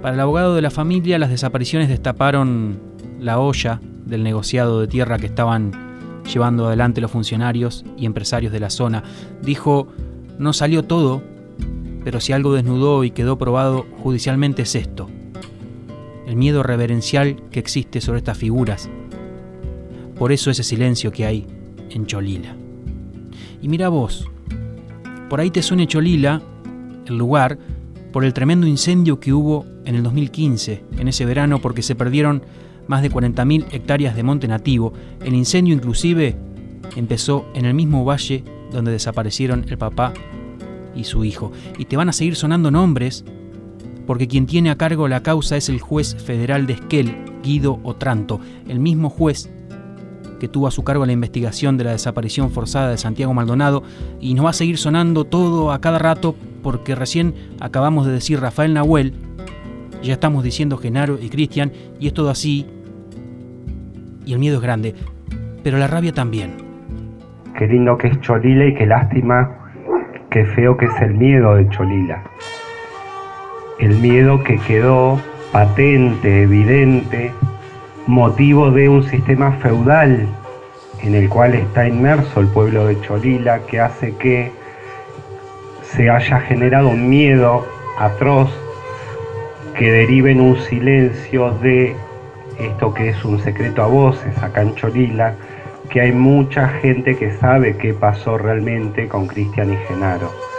Para 0.00 0.14
el 0.14 0.20
abogado 0.20 0.54
de 0.54 0.62
la 0.62 0.70
familia, 0.70 1.18
las 1.18 1.30
desapariciones 1.30 1.88
destaparon 1.88 2.80
la 3.18 3.38
olla 3.38 3.80
del 4.06 4.22
negociado 4.22 4.80
de 4.80 4.88
tierra 4.88 5.18
que 5.18 5.26
estaban 5.26 5.72
llevando 6.32 6.66
adelante 6.66 7.00
los 7.00 7.10
funcionarios 7.10 7.84
y 7.96 8.06
empresarios 8.06 8.52
de 8.52 8.60
la 8.60 8.70
zona. 8.70 9.02
Dijo, 9.42 9.88
no 10.38 10.52
salió 10.52 10.84
todo, 10.84 11.22
pero 12.04 12.20
si 12.20 12.32
algo 12.32 12.52
desnudó 12.54 13.04
y 13.04 13.10
quedó 13.10 13.38
probado 13.38 13.86
judicialmente 14.02 14.62
es 14.62 14.74
esto, 14.74 15.08
el 16.32 16.38
miedo 16.38 16.62
reverencial 16.62 17.36
que 17.50 17.60
existe 17.60 18.00
sobre 18.00 18.20
estas 18.20 18.38
figuras. 18.38 18.88
Por 20.18 20.32
eso 20.32 20.50
ese 20.50 20.62
silencio 20.62 21.12
que 21.12 21.26
hay 21.26 21.46
en 21.90 22.06
Cholila. 22.06 22.56
Y 23.60 23.68
mira 23.68 23.90
vos, 23.90 24.30
por 25.28 25.40
ahí 25.40 25.50
te 25.50 25.60
suene 25.60 25.86
Cholila, 25.86 26.40
el 27.04 27.18
lugar, 27.18 27.58
por 28.12 28.24
el 28.24 28.32
tremendo 28.32 28.66
incendio 28.66 29.20
que 29.20 29.34
hubo 29.34 29.66
en 29.84 29.94
el 29.94 30.02
2015, 30.02 30.82
en 30.96 31.08
ese 31.08 31.26
verano, 31.26 31.60
porque 31.60 31.82
se 31.82 31.94
perdieron 31.94 32.42
más 32.86 33.02
de 33.02 33.10
40.000 33.10 33.66
hectáreas 33.70 34.16
de 34.16 34.22
monte 34.22 34.48
nativo. 34.48 34.94
El 35.22 35.34
incendio 35.34 35.74
inclusive 35.74 36.34
empezó 36.96 37.44
en 37.54 37.66
el 37.66 37.74
mismo 37.74 38.06
valle 38.06 38.42
donde 38.70 38.90
desaparecieron 38.90 39.66
el 39.68 39.76
papá 39.76 40.14
y 40.96 41.04
su 41.04 41.26
hijo. 41.26 41.52
Y 41.76 41.84
te 41.84 41.98
van 41.98 42.08
a 42.08 42.14
seguir 42.14 42.36
sonando 42.36 42.70
nombres, 42.70 43.22
porque 44.06 44.28
quien 44.28 44.46
tiene 44.46 44.70
a 44.70 44.76
cargo 44.76 45.08
la 45.08 45.22
causa 45.22 45.56
es 45.56 45.68
el 45.68 45.80
juez 45.80 46.16
federal 46.16 46.66
de 46.66 46.74
Esquel, 46.74 47.14
Guido 47.42 47.80
Otranto, 47.82 48.40
el 48.68 48.78
mismo 48.78 49.10
juez 49.10 49.50
que 50.42 50.48
tuvo 50.48 50.66
a 50.66 50.72
su 50.72 50.82
cargo 50.82 51.06
la 51.06 51.12
investigación 51.12 51.76
de 51.78 51.84
la 51.84 51.92
desaparición 51.92 52.50
forzada 52.50 52.90
de 52.90 52.98
Santiago 52.98 53.32
Maldonado, 53.32 53.84
y 54.20 54.34
nos 54.34 54.44
va 54.44 54.50
a 54.50 54.54
seguir 54.54 54.76
sonando 54.76 55.24
todo 55.24 55.70
a 55.70 55.80
cada 55.80 56.00
rato, 56.00 56.34
porque 56.64 56.96
recién 56.96 57.32
acabamos 57.60 58.06
de 58.06 58.12
decir 58.12 58.40
Rafael 58.40 58.74
Nahuel, 58.74 59.14
ya 60.02 60.14
estamos 60.14 60.42
diciendo 60.42 60.78
Genaro 60.78 61.16
y 61.22 61.28
Cristian, 61.28 61.70
y 62.00 62.08
es 62.08 62.12
todo 62.12 62.28
así, 62.28 62.66
y 64.26 64.32
el 64.32 64.40
miedo 64.40 64.56
es 64.56 64.62
grande, 64.62 64.96
pero 65.62 65.78
la 65.78 65.86
rabia 65.86 66.12
también. 66.12 66.56
Qué 67.56 67.68
lindo 67.68 67.96
que 67.96 68.08
es 68.08 68.20
Cholila 68.20 68.66
y 68.66 68.74
qué 68.74 68.84
lástima, 68.84 69.48
qué 70.32 70.44
feo 70.44 70.76
que 70.76 70.86
es 70.86 71.02
el 71.02 71.14
miedo 71.14 71.54
de 71.54 71.68
Cholila. 71.68 72.20
El 73.82 73.98
miedo 73.98 74.44
que 74.44 74.58
quedó 74.58 75.20
patente, 75.50 76.44
evidente, 76.44 77.32
motivo 78.06 78.70
de 78.70 78.88
un 78.88 79.02
sistema 79.02 79.50
feudal 79.54 80.28
en 81.02 81.14
el 81.16 81.28
cual 81.28 81.54
está 81.54 81.88
inmerso 81.88 82.38
el 82.38 82.46
pueblo 82.46 82.86
de 82.86 83.00
Cholila, 83.00 83.66
que 83.66 83.80
hace 83.80 84.14
que 84.14 84.52
se 85.82 86.08
haya 86.08 86.38
generado 86.42 86.90
un 86.90 87.08
miedo 87.08 87.66
atroz 87.98 88.50
que 89.76 89.90
derive 89.90 90.30
en 90.30 90.40
un 90.42 90.60
silencio 90.60 91.50
de 91.50 91.96
esto 92.60 92.94
que 92.94 93.08
es 93.08 93.24
un 93.24 93.40
secreto 93.40 93.82
a 93.82 93.88
voces 93.88 94.38
acá 94.38 94.62
en 94.62 94.76
Cholila, 94.76 95.34
que 95.90 96.02
hay 96.02 96.12
mucha 96.12 96.68
gente 96.68 97.16
que 97.16 97.32
sabe 97.32 97.76
qué 97.78 97.94
pasó 97.94 98.38
realmente 98.38 99.08
con 99.08 99.26
Cristian 99.26 99.72
y 99.72 99.76
Genaro. 99.88 100.51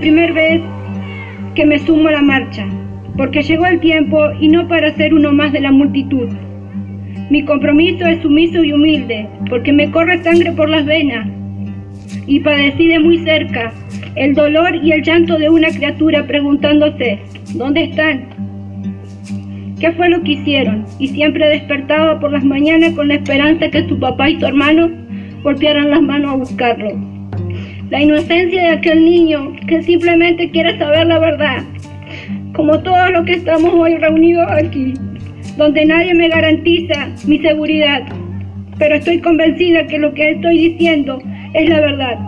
Primera 0.00 0.32
vez 0.32 0.62
que 1.54 1.66
me 1.66 1.78
sumo 1.78 2.08
a 2.08 2.12
la 2.12 2.22
marcha, 2.22 2.66
porque 3.16 3.42
llegó 3.42 3.66
el 3.66 3.80
tiempo 3.80 4.18
y 4.40 4.48
no 4.48 4.66
para 4.66 4.94
ser 4.94 5.12
uno 5.14 5.32
más 5.32 5.52
de 5.52 5.60
la 5.60 5.70
multitud. 5.70 6.28
Mi 7.28 7.44
compromiso 7.44 8.06
es 8.06 8.22
sumiso 8.22 8.64
y 8.64 8.72
humilde, 8.72 9.28
porque 9.48 9.72
me 9.72 9.90
corre 9.90 10.22
sangre 10.22 10.52
por 10.52 10.68
las 10.68 10.86
venas 10.86 11.28
y 12.26 12.40
padecí 12.40 12.88
de 12.88 12.98
muy 12.98 13.18
cerca 13.18 13.72
el 14.16 14.34
dolor 14.34 14.74
y 14.82 14.92
el 14.92 15.02
llanto 15.02 15.36
de 15.36 15.48
una 15.48 15.68
criatura 15.68 16.26
preguntándose, 16.26 17.20
¿dónde 17.54 17.84
están? 17.84 18.26
¿Qué 19.78 19.92
fue 19.92 20.10
lo 20.10 20.22
que 20.22 20.32
hicieron? 20.32 20.84
Y 20.98 21.08
siempre 21.08 21.48
despertaba 21.48 22.18
por 22.18 22.32
las 22.32 22.44
mañanas 22.44 22.92
con 22.94 23.08
la 23.08 23.14
esperanza 23.14 23.70
que 23.70 23.88
su 23.88 23.98
papá 23.98 24.28
y 24.28 24.38
su 24.40 24.46
hermano 24.46 24.90
golpearan 25.42 25.90
las 25.90 26.02
manos 26.02 26.32
a 26.32 26.36
buscarlo. 26.36 27.09
La 27.90 28.00
inocencia 28.00 28.62
de 28.62 28.68
aquel 28.68 29.04
niño 29.04 29.52
que 29.66 29.82
simplemente 29.82 30.48
quiere 30.50 30.78
saber 30.78 31.08
la 31.08 31.18
verdad, 31.18 31.64
como 32.54 32.78
todos 32.78 33.10
los 33.10 33.24
que 33.24 33.32
estamos 33.32 33.74
hoy 33.74 33.96
reunidos 33.96 34.46
aquí, 34.48 34.94
donde 35.56 35.84
nadie 35.84 36.14
me 36.14 36.28
garantiza 36.28 37.08
mi 37.26 37.40
seguridad, 37.40 38.02
pero 38.78 38.94
estoy 38.94 39.20
convencida 39.20 39.88
que 39.88 39.98
lo 39.98 40.14
que 40.14 40.30
estoy 40.30 40.68
diciendo 40.68 41.20
es 41.52 41.68
la 41.68 41.80
verdad. 41.80 42.18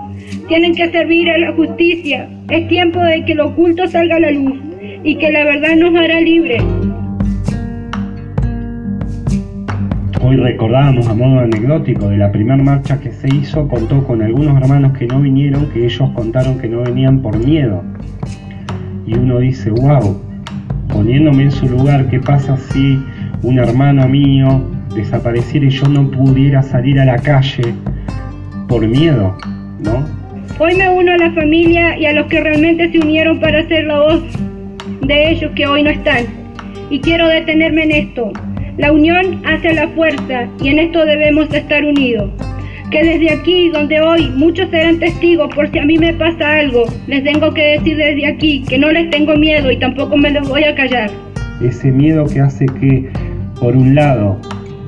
Tienen 0.48 0.74
que 0.74 0.90
servir 0.90 1.30
a 1.30 1.38
la 1.38 1.52
justicia. 1.52 2.28
Es 2.50 2.66
tiempo 2.66 2.98
de 2.98 3.24
que 3.24 3.36
lo 3.36 3.46
oculto 3.46 3.86
salga 3.86 4.16
a 4.16 4.20
la 4.20 4.32
luz 4.32 4.58
y 5.04 5.14
que 5.14 5.30
la 5.30 5.44
verdad 5.44 5.76
nos 5.76 5.94
hará 5.94 6.20
libres. 6.20 6.62
Hoy 10.24 10.36
recordábamos 10.36 11.08
a 11.08 11.14
modo 11.14 11.40
anecdótico 11.40 12.08
de 12.08 12.16
la 12.16 12.30
primera 12.30 12.56
marcha 12.56 13.00
que 13.00 13.10
se 13.10 13.26
hizo, 13.34 13.66
contó 13.66 14.06
con 14.06 14.22
algunos 14.22 14.56
hermanos 14.56 14.96
que 14.96 15.08
no 15.08 15.20
vinieron, 15.20 15.68
que 15.70 15.84
ellos 15.84 16.08
contaron 16.14 16.60
que 16.60 16.68
no 16.68 16.82
venían 16.82 17.20
por 17.20 17.36
miedo. 17.44 17.82
Y 19.04 19.14
uno 19.14 19.40
dice, 19.40 19.70
wow, 19.70 20.22
poniéndome 20.92 21.42
en 21.42 21.50
su 21.50 21.68
lugar, 21.68 22.08
¿qué 22.08 22.20
pasa 22.20 22.56
si 22.56 23.02
un 23.42 23.58
hermano 23.58 24.06
mío 24.06 24.62
desapareciera 24.94 25.66
y 25.66 25.70
yo 25.70 25.88
no 25.88 26.08
pudiera 26.08 26.62
salir 26.62 27.00
a 27.00 27.04
la 27.04 27.16
calle 27.16 27.74
por 28.68 28.86
miedo? 28.86 29.36
¿No? 29.80 30.04
Hoy 30.60 30.76
me 30.76 30.88
uno 30.88 31.14
a 31.14 31.16
la 31.16 31.32
familia 31.32 31.98
y 31.98 32.06
a 32.06 32.12
los 32.12 32.26
que 32.26 32.40
realmente 32.40 32.92
se 32.92 33.00
unieron 33.00 33.40
para 33.40 33.66
ser 33.66 33.86
la 33.86 33.98
voz 33.98 34.22
de 35.00 35.30
ellos 35.32 35.50
que 35.56 35.66
hoy 35.66 35.82
no 35.82 35.90
están. 35.90 36.26
Y 36.90 37.00
quiero 37.00 37.26
detenerme 37.26 37.82
en 37.82 37.90
esto. 37.90 38.32
La 38.78 38.90
unión 38.90 39.42
hace 39.44 39.74
la 39.74 39.88
fuerza 39.88 40.48
y 40.62 40.68
en 40.68 40.78
esto 40.78 41.04
debemos 41.04 41.52
estar 41.52 41.84
unidos. 41.84 42.30
Que 42.90 43.04
desde 43.04 43.30
aquí, 43.30 43.68
donde 43.70 44.00
hoy 44.00 44.30
muchos 44.30 44.70
serán 44.70 44.98
testigos 44.98 45.54
por 45.54 45.70
si 45.70 45.78
a 45.78 45.84
mí 45.84 45.98
me 45.98 46.14
pasa 46.14 46.56
algo, 46.56 46.84
les 47.06 47.22
tengo 47.22 47.52
que 47.52 47.78
decir 47.78 47.96
desde 47.96 48.26
aquí 48.26 48.62
que 48.66 48.78
no 48.78 48.90
les 48.90 49.10
tengo 49.10 49.36
miedo 49.36 49.70
y 49.70 49.78
tampoco 49.78 50.16
me 50.16 50.30
los 50.30 50.48
voy 50.48 50.64
a 50.64 50.74
callar. 50.74 51.10
Ese 51.62 51.90
miedo 51.90 52.24
que 52.24 52.40
hace 52.40 52.66
que, 52.66 53.08
por 53.60 53.76
un 53.76 53.94
lado, 53.94 54.38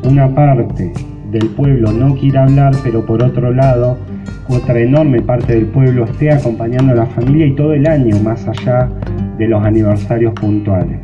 una 0.03 0.35
parte 0.35 0.91
del 1.31 1.47
pueblo 1.51 1.93
no 1.93 2.15
quiera 2.17 2.45
hablar, 2.45 2.75
pero 2.83 3.05
por 3.05 3.23
otro 3.23 3.53
lado, 3.53 3.99
otra 4.49 4.79
enorme 4.81 5.21
parte 5.21 5.55
del 5.55 5.67
pueblo 5.67 6.05
esté 6.05 6.31
acompañando 6.31 6.93
a 6.93 6.97
la 6.97 7.07
familia 7.07 7.47
y 7.47 7.55
todo 7.55 7.75
el 7.75 7.87
año 7.87 8.19
más 8.21 8.47
allá 8.49 8.89
de 9.39 9.49
los 9.49 9.63
aniversarios 9.63 10.33
puntuales. 10.35 11.04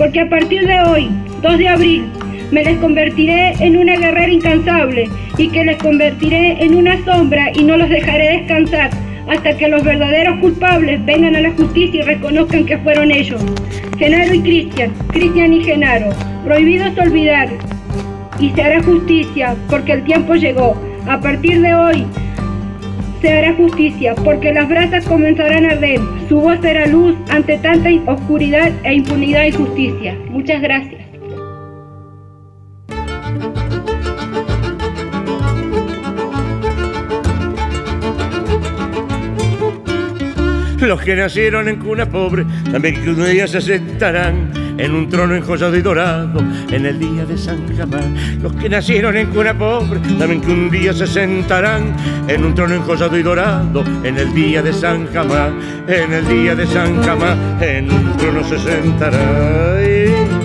Porque 0.00 0.20
a 0.20 0.30
partir 0.30 0.66
de 0.66 0.80
hoy, 0.80 1.10
2 1.42 1.58
de 1.58 1.68
abril, 1.68 2.06
me 2.50 2.64
les 2.64 2.78
convertiré 2.78 3.52
en 3.60 3.76
una 3.76 3.96
guerrera 3.96 4.32
incansable 4.32 5.10
y 5.36 5.48
que 5.48 5.62
les 5.62 5.76
convertiré 5.76 6.56
en 6.64 6.74
una 6.74 7.04
sombra 7.04 7.52
y 7.54 7.64
no 7.64 7.76
los 7.76 7.90
dejaré 7.90 8.38
descansar 8.38 8.88
hasta 9.28 9.58
que 9.58 9.68
los 9.68 9.84
verdaderos 9.84 10.40
culpables 10.40 11.04
vengan 11.04 11.36
a 11.36 11.42
la 11.42 11.50
justicia 11.50 12.00
y 12.00 12.04
reconozcan 12.04 12.64
que 12.64 12.78
fueron 12.78 13.10
ellos. 13.10 13.44
Genaro 13.98 14.32
y 14.32 14.40
Cristian, 14.40 14.90
Cristian 15.12 15.52
y 15.52 15.64
Genaro, 15.64 16.08
prohibidos 16.46 16.96
olvidar 16.96 17.50
y 18.38 18.48
se 18.52 18.62
hará 18.62 18.82
justicia 18.82 19.54
porque 19.68 19.92
el 19.92 20.04
tiempo 20.04 20.34
llegó. 20.34 20.80
A 21.06 21.20
partir 21.20 21.60
de 21.60 21.74
hoy 21.74 22.06
se 23.20 23.32
hará 23.32 23.54
justicia 23.54 24.14
porque 24.14 24.52
las 24.52 24.68
brasas 24.68 25.04
comenzarán 25.04 25.66
a 25.66 25.70
arder. 25.70 26.00
Su 26.28 26.40
voz 26.40 26.58
será 26.60 26.86
luz 26.86 27.16
ante 27.28 27.58
tanta 27.58 27.90
oscuridad 28.06 28.72
e 28.84 28.94
impunidad 28.94 29.44
y 29.44 29.52
justicia. 29.52 30.16
Muchas 30.30 30.60
gracias. 30.62 31.00
Los 40.80 41.02
que 41.02 41.14
nacieron 41.14 41.68
en 41.68 41.76
cuna 41.76 42.06
pobre 42.06 42.46
también 42.72 43.02
que 43.02 43.10
un 43.10 43.24
día 43.26 43.46
se 43.46 43.60
sentarán 43.60 44.59
en 44.80 44.94
un 44.94 45.08
trono 45.08 45.34
enjollado 45.34 45.76
y 45.76 45.82
dorado 45.82 46.40
en 46.70 46.86
el 46.86 46.98
día 46.98 47.24
de 47.26 47.36
San 47.36 47.76
Jamán. 47.76 48.40
Los 48.42 48.52
que 48.54 48.68
nacieron 48.68 49.16
en 49.16 49.28
cuna 49.28 49.56
pobre 49.56 50.00
también 50.18 50.40
que 50.40 50.50
un 50.50 50.70
día 50.70 50.92
se 50.92 51.06
sentarán 51.06 51.94
en 52.26 52.44
un 52.44 52.54
trono 52.54 52.74
enjollado 52.74 53.16
y 53.18 53.22
dorado 53.22 53.84
en 54.02 54.16
el 54.16 54.32
día 54.32 54.62
de 54.62 54.72
San 54.72 55.06
Jamán. 55.12 55.84
En 55.86 56.12
el 56.12 56.26
día 56.26 56.54
de 56.54 56.66
San 56.66 57.02
Jamán 57.02 57.58
en 57.60 57.90
un 57.90 58.16
trono 58.16 58.42
se 58.44 58.58
sentarán. 58.58 60.39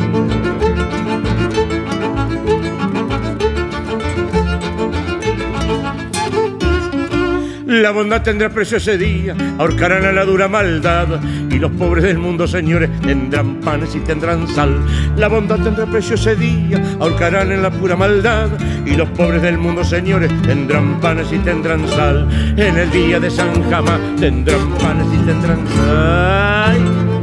La 7.65 7.89
bondad 7.89 8.21
tendrá 8.21 8.49
precio 8.49 8.77
ese 8.77 8.95
día, 8.95 9.35
ahorcarán 9.57 10.05
a 10.05 10.11
la 10.11 10.23
dura 10.23 10.47
maldad. 10.47 11.07
Y 11.49 11.57
los 11.57 11.71
pobres 11.71 12.03
del 12.03 12.19
mundo, 12.19 12.47
señores, 12.47 12.89
tendrán 13.01 13.59
panes 13.61 13.95
y 13.95 13.99
tendrán 14.01 14.47
sal. 14.47 14.85
La 15.17 15.27
bondad 15.27 15.57
tendrá 15.59 15.87
precio 15.87 16.13
ese 16.13 16.35
día, 16.35 16.81
ahorcarán 16.99 17.51
en 17.51 17.63
la 17.63 17.71
pura 17.71 17.95
maldad. 17.95 18.49
Y 18.85 18.95
los 18.95 19.09
pobres 19.09 19.41
del 19.41 19.57
mundo, 19.57 19.83
señores, 19.83 20.31
tendrán 20.43 20.99
panes 20.99 21.31
y 21.31 21.39
tendrán 21.39 21.87
sal. 21.87 22.27
En 22.55 22.77
el 22.77 22.91
día 22.91 23.19
de 23.19 23.31
San 23.31 23.67
Jamás 23.69 23.99
tendrán 24.19 24.69
panes 24.73 25.07
y 25.11 25.25
tendrán 25.25 25.67
sal. 25.67 27.14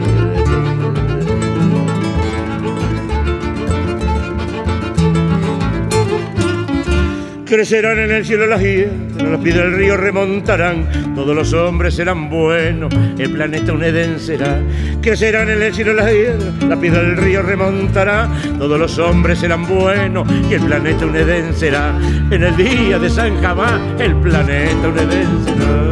Crecerán 7.53 7.99
en 7.99 8.11
el 8.11 8.25
cielo 8.25 8.47
las 8.47 8.63
guías, 8.63 8.89
las 9.19 9.39
piedras 9.41 9.67
del 9.67 9.75
río 9.75 9.99
remontarán, 9.99 11.15
todos 11.15 11.37
los 11.37 11.53
hombres 11.53 11.95
serán 11.95 12.31
buenos, 12.31 12.91
el 13.19 13.31
planeta 13.31 13.75
un 13.75 13.85
Edén 13.85 14.19
será. 14.19 14.59
Crecerán 15.03 15.51
en 15.51 15.61
el 15.61 15.75
cielo 15.75 15.93
las 15.93 16.11
piedras, 16.11 16.39
la 16.67 16.81
piedra 16.81 17.03
del 17.03 17.19
río 17.19 17.43
remontará, 17.43 18.27
todos 18.59 18.79
los 18.81 18.99
hombres 18.99 19.41
serán 19.41 19.67
buenos 19.67 20.27
y 20.49 20.55
el 20.55 20.63
planeta 20.63 21.05
un 21.05 21.55
será. 21.55 21.95
En 22.31 22.43
el 22.43 22.57
día 22.57 22.99
de 22.99 23.11
San 23.11 23.39
Jamás, 23.43 23.83
el 24.01 24.15
planeta 24.15 24.89
un 24.89 24.97
será. 25.45 25.92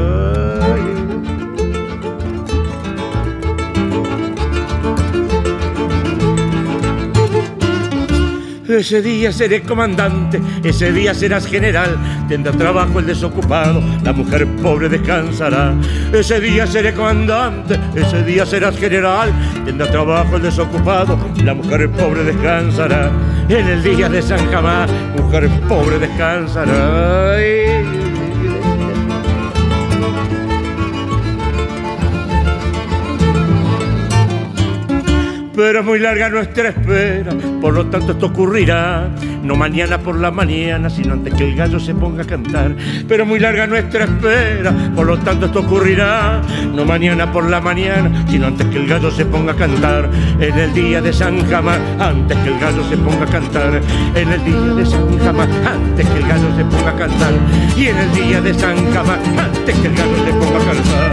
Ese 8.70 9.02
día 9.02 9.32
seré 9.32 9.62
comandante, 9.62 10.40
ese 10.62 10.92
día 10.92 11.12
serás 11.12 11.46
general. 11.46 11.96
Tendrá 12.28 12.52
trabajo 12.52 13.00
el 13.00 13.06
desocupado, 13.06 13.82
la 14.04 14.12
mujer 14.12 14.46
pobre 14.62 14.88
descansará. 14.88 15.74
Ese 16.12 16.40
día 16.40 16.66
seré 16.66 16.94
comandante, 16.94 17.78
ese 17.94 18.22
día 18.22 18.46
serás 18.46 18.78
general. 18.78 19.32
Tendrá 19.64 19.90
trabajo 19.90 20.36
el 20.36 20.42
desocupado, 20.42 21.18
la 21.44 21.54
mujer 21.54 21.90
pobre 21.90 22.22
descansará. 22.22 23.10
En 23.48 23.68
el 23.68 23.82
día 23.82 24.08
de 24.08 24.22
San 24.22 24.50
Jamás, 24.50 24.88
mujer 25.16 25.50
pobre 25.68 25.98
descansará. 25.98 27.99
Pero 35.60 35.84
muy 35.84 35.98
larga 35.98 36.30
nuestra 36.30 36.70
espera, 36.70 37.34
por 37.60 37.74
lo 37.74 37.84
tanto 37.88 38.12
esto 38.12 38.26
ocurrirá, 38.28 39.10
no 39.42 39.56
mañana 39.56 39.98
por 39.98 40.18
la 40.18 40.30
mañana, 40.30 40.88
sino 40.88 41.12
antes 41.12 41.34
que 41.34 41.50
el 41.50 41.54
gallo 41.54 41.78
se 41.78 41.94
ponga 41.94 42.22
a 42.22 42.26
cantar, 42.26 42.74
pero 43.06 43.26
muy 43.26 43.38
larga 43.38 43.66
nuestra 43.66 44.04
espera, 44.04 44.72
por 44.96 45.06
lo 45.06 45.18
tanto 45.18 45.44
esto 45.44 45.60
ocurrirá, 45.60 46.40
no 46.74 46.86
mañana 46.86 47.30
por 47.30 47.50
la 47.50 47.60
mañana, 47.60 48.24
sino 48.30 48.46
antes 48.46 48.68
que 48.68 48.78
el 48.78 48.86
gallo 48.86 49.10
se 49.10 49.26
ponga 49.26 49.52
a 49.52 49.56
cantar, 49.56 50.08
en 50.40 50.58
el 50.58 50.72
día 50.72 51.02
de 51.02 51.12
San 51.12 51.46
Jamás, 51.46 51.78
antes 51.98 52.38
que 52.38 52.48
el 52.48 52.58
gallo 52.58 52.82
se 52.88 52.96
ponga 52.96 53.24
a 53.24 53.30
cantar, 53.30 53.82
en 54.14 54.32
el 54.32 54.42
día 54.42 54.74
de 54.74 54.86
San 54.86 55.18
Jamás, 55.18 55.48
antes 55.66 56.08
que 56.08 56.18
el 56.20 56.26
gallo 56.26 56.56
se 56.56 56.64
ponga 56.64 56.90
a 56.90 56.96
cantar, 56.96 57.34
y 57.76 57.86
en 57.86 57.98
el 57.98 58.12
día 58.14 58.40
de 58.40 58.54
San 58.54 58.76
Jamás, 58.94 59.18
antes 59.38 59.76
que 59.78 59.88
el 59.88 59.94
gallo 59.94 60.24
se 60.24 60.32
ponga 60.32 60.56
a 60.56 60.72
cantar. 60.72 61.09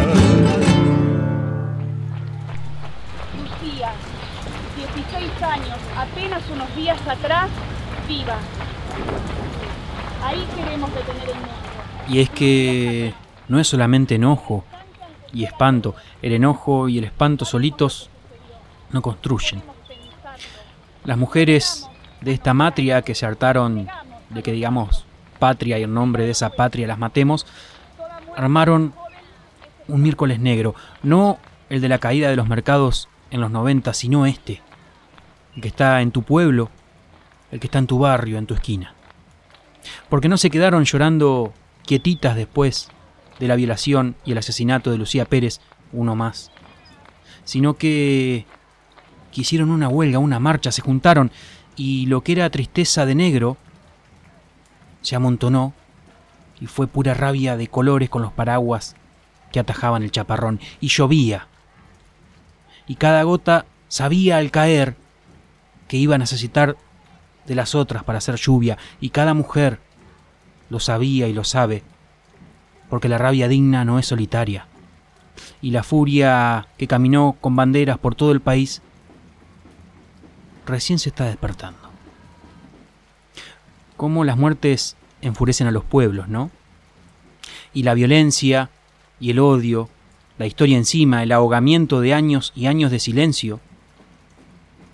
Años, 5.16 5.78
apenas 5.96 6.44
unos 6.52 6.76
días 6.76 7.00
atrás, 7.08 7.50
viva. 8.08 8.38
Ahí 10.24 10.46
queremos 10.56 10.94
detener 10.94 11.30
el 11.30 11.36
mundo. 11.36 11.50
Y 12.10 12.20
es 12.20 12.30
que 12.30 13.14
no 13.48 13.60
es 13.60 13.68
solamente 13.68 14.16
enojo 14.16 14.66
y 15.34 15.44
espanto, 15.44 15.96
el 16.22 16.34
enojo 16.34 16.90
y 16.90 16.98
el 16.98 17.04
espanto 17.04 17.46
solitos 17.46 18.10
no 18.92 19.02
construyen. 19.02 19.62
Las 21.04 21.18
mujeres 21.18 21.88
de 22.22 22.34
esta 22.34 22.54
matria 22.54 23.02
que 23.02 23.16
se 23.16 23.26
hartaron 23.26 23.88
de 24.30 24.44
que 24.44 24.52
digamos 24.52 25.06
patria 25.40 25.78
y 25.78 25.84
en 25.84 25.94
nombre 25.94 26.24
de 26.24 26.32
esa 26.32 26.50
patria 26.50 26.88
las 26.88 26.98
matemos, 26.98 27.46
armaron 28.36 28.94
un 29.88 30.02
miércoles 30.02 30.40
negro, 30.40 30.76
no 31.04 31.38
el 31.70 31.82
de 31.82 31.90
la 31.90 32.00
caída 32.00 32.30
de 32.30 32.36
los 32.36 32.48
mercados 32.48 33.08
en 33.30 33.42
los 33.42 33.52
90, 33.52 33.94
sino 33.94 34.26
este, 34.26 34.62
el 35.58 35.62
que 35.62 35.70
está 35.70 36.04
en 36.04 36.12
tu 36.12 36.22
pueblo, 36.22 36.70
el 37.52 37.60
que 37.60 37.66
está 37.66 37.80
en 37.80 37.88
tu 37.88 37.98
barrio, 37.98 38.38
en 38.38 38.46
tu 38.46 38.54
esquina. 38.54 38.94
Porque 40.08 40.30
no 40.30 40.38
se 40.38 40.52
quedaron 40.52 40.86
llorando 40.86 41.52
quietitas 41.84 42.36
después 42.36 42.90
de 43.40 43.48
la 43.48 43.56
violación 43.56 44.16
y 44.24 44.34
el 44.34 44.38
asesinato 44.38 44.92
de 44.92 45.00
Lucía 45.00 45.26
Pérez, 45.26 45.60
uno 45.94 46.16
más, 46.16 46.52
sino 47.44 47.74
que 47.74 48.46
quisieron 49.32 49.72
una 49.72 49.90
huelga, 49.90 50.20
una 50.20 50.40
marcha, 50.40 50.72
se 50.72 50.84
juntaron 50.84 51.32
y 51.76 52.06
lo 52.06 52.22
que 52.22 52.34
era 52.34 52.52
tristeza 52.52 53.08
de 53.08 53.16
negro 53.16 53.58
se 55.02 55.16
amontonó 55.16 55.74
y 56.62 56.68
fue 56.68 56.86
pura 56.86 57.16
rabia 57.16 57.58
de 57.58 57.68
colores 57.68 58.12
con 58.12 58.22
los 58.22 58.32
paraguas 58.32 58.96
que 59.52 59.60
atajaban 59.60 60.04
el 60.04 60.12
chaparrón 60.12 60.60
y 60.82 60.90
llovía. 60.90 61.48
Y 62.86 62.94
cada 62.96 63.24
gota 63.24 63.66
sabía 63.88 64.38
al 64.38 64.52
caer 64.52 64.96
que 65.88 65.98
iba 65.98 66.16
a 66.16 66.20
necesitar 66.20 66.78
de 67.46 67.56
las 67.56 67.76
otras 67.76 68.04
para 68.04 68.18
hacer 68.18 68.36
lluvia, 68.36 68.78
y 69.00 69.10
cada 69.10 69.34
mujer 69.34 69.80
lo 70.70 70.80
sabía 70.80 71.28
y 71.28 71.34
lo 71.34 71.44
sabe, 71.44 71.84
porque 72.90 73.10
la 73.10 73.18
rabia 73.18 73.48
digna 73.48 73.86
no 73.86 74.00
es 74.00 74.06
solitaria, 74.06 74.68
y 75.62 75.72
la 75.72 75.84
furia 75.84 76.68
que 76.78 76.88
caminó 76.88 77.38
con 77.40 77.56
banderas 77.56 77.98
por 77.98 78.16
todo 78.16 78.32
el 78.32 78.42
país 78.42 78.82
recién 80.66 81.00
se 81.00 81.10
está 81.10 81.26
despertando. 81.26 81.80
Cómo 83.96 84.26
las 84.26 84.38
muertes 84.38 84.96
enfurecen 85.22 85.68
a 85.68 85.72
los 85.72 85.84
pueblos, 85.84 86.28
¿no? 86.28 86.52
Y 87.74 87.84
la 87.84 87.94
violencia 87.94 88.70
y 89.20 89.32
el 89.32 89.40
odio, 89.40 89.90
la 90.38 90.46
historia 90.46 90.78
encima, 90.78 91.24
el 91.24 91.32
ahogamiento 91.32 92.02
de 92.02 92.14
años 92.14 92.52
y 92.56 92.68
años 92.68 92.92
de 92.92 93.00
silencio, 93.00 93.60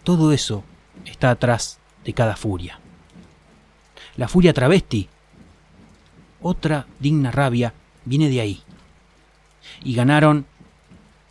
todo 0.04 0.32
eso 0.32 0.64
está 1.06 1.32
atrás 1.32 1.80
de 2.04 2.14
cada 2.14 2.36
furia. 2.36 2.80
La 4.16 4.28
furia 4.28 4.54
travesti, 4.54 5.10
otra 6.42 6.86
digna 7.00 7.32
rabia, 7.32 7.74
viene 8.06 8.30
de 8.30 8.42
ahí. 8.42 8.64
Y 9.84 9.96
ganaron 9.96 10.46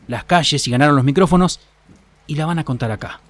las 0.08 0.24
calles 0.24 0.66
y 0.66 0.70
ganaron 0.70 0.96
los 0.96 1.04
micrófonos 1.04 1.60
y 2.26 2.34
la 2.36 2.46
van 2.46 2.58
a 2.58 2.64
contar 2.64 2.90
acá. 2.90 3.20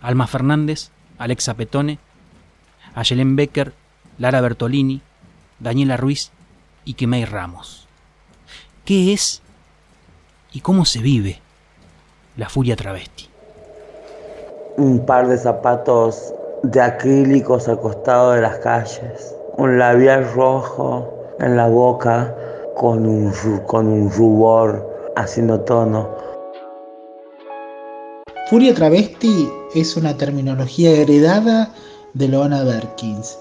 Alma 0.00 0.26
Fernández, 0.26 0.90
Alexa 1.18 1.54
Petone, 1.54 1.98
Ayelen 2.94 3.36
Becker, 3.36 3.74
Lara 4.18 4.40
Bertolini, 4.40 5.00
Daniela 5.58 5.96
Ruiz 5.96 6.32
y 6.84 6.94
Kemey 6.94 7.24
Ramos. 7.24 7.86
¿Qué 8.84 9.12
es 9.12 9.42
y 10.52 10.60
cómo 10.60 10.84
se 10.84 11.00
vive 11.00 11.40
la 12.36 12.48
furia 12.48 12.76
travesti? 12.76 13.31
Un 14.82 14.98
par 15.06 15.28
de 15.28 15.38
zapatos 15.38 16.34
de 16.64 16.80
acrílicos 16.80 17.68
al 17.68 17.78
costado 17.78 18.32
de 18.32 18.40
las 18.40 18.58
calles, 18.58 19.32
un 19.56 19.78
labial 19.78 20.28
rojo 20.34 21.08
en 21.38 21.56
la 21.56 21.68
boca 21.68 22.34
con 22.76 23.06
un, 23.06 23.32
con 23.68 23.86
un 23.86 24.10
rubor 24.10 25.12
haciendo 25.14 25.60
tono. 25.60 26.08
Furia 28.50 28.74
travesti 28.74 29.48
es 29.76 29.96
una 29.96 30.16
terminología 30.16 30.90
heredada 30.90 31.72
de 32.14 32.26
Loana 32.26 32.64
Berkins 32.64 33.38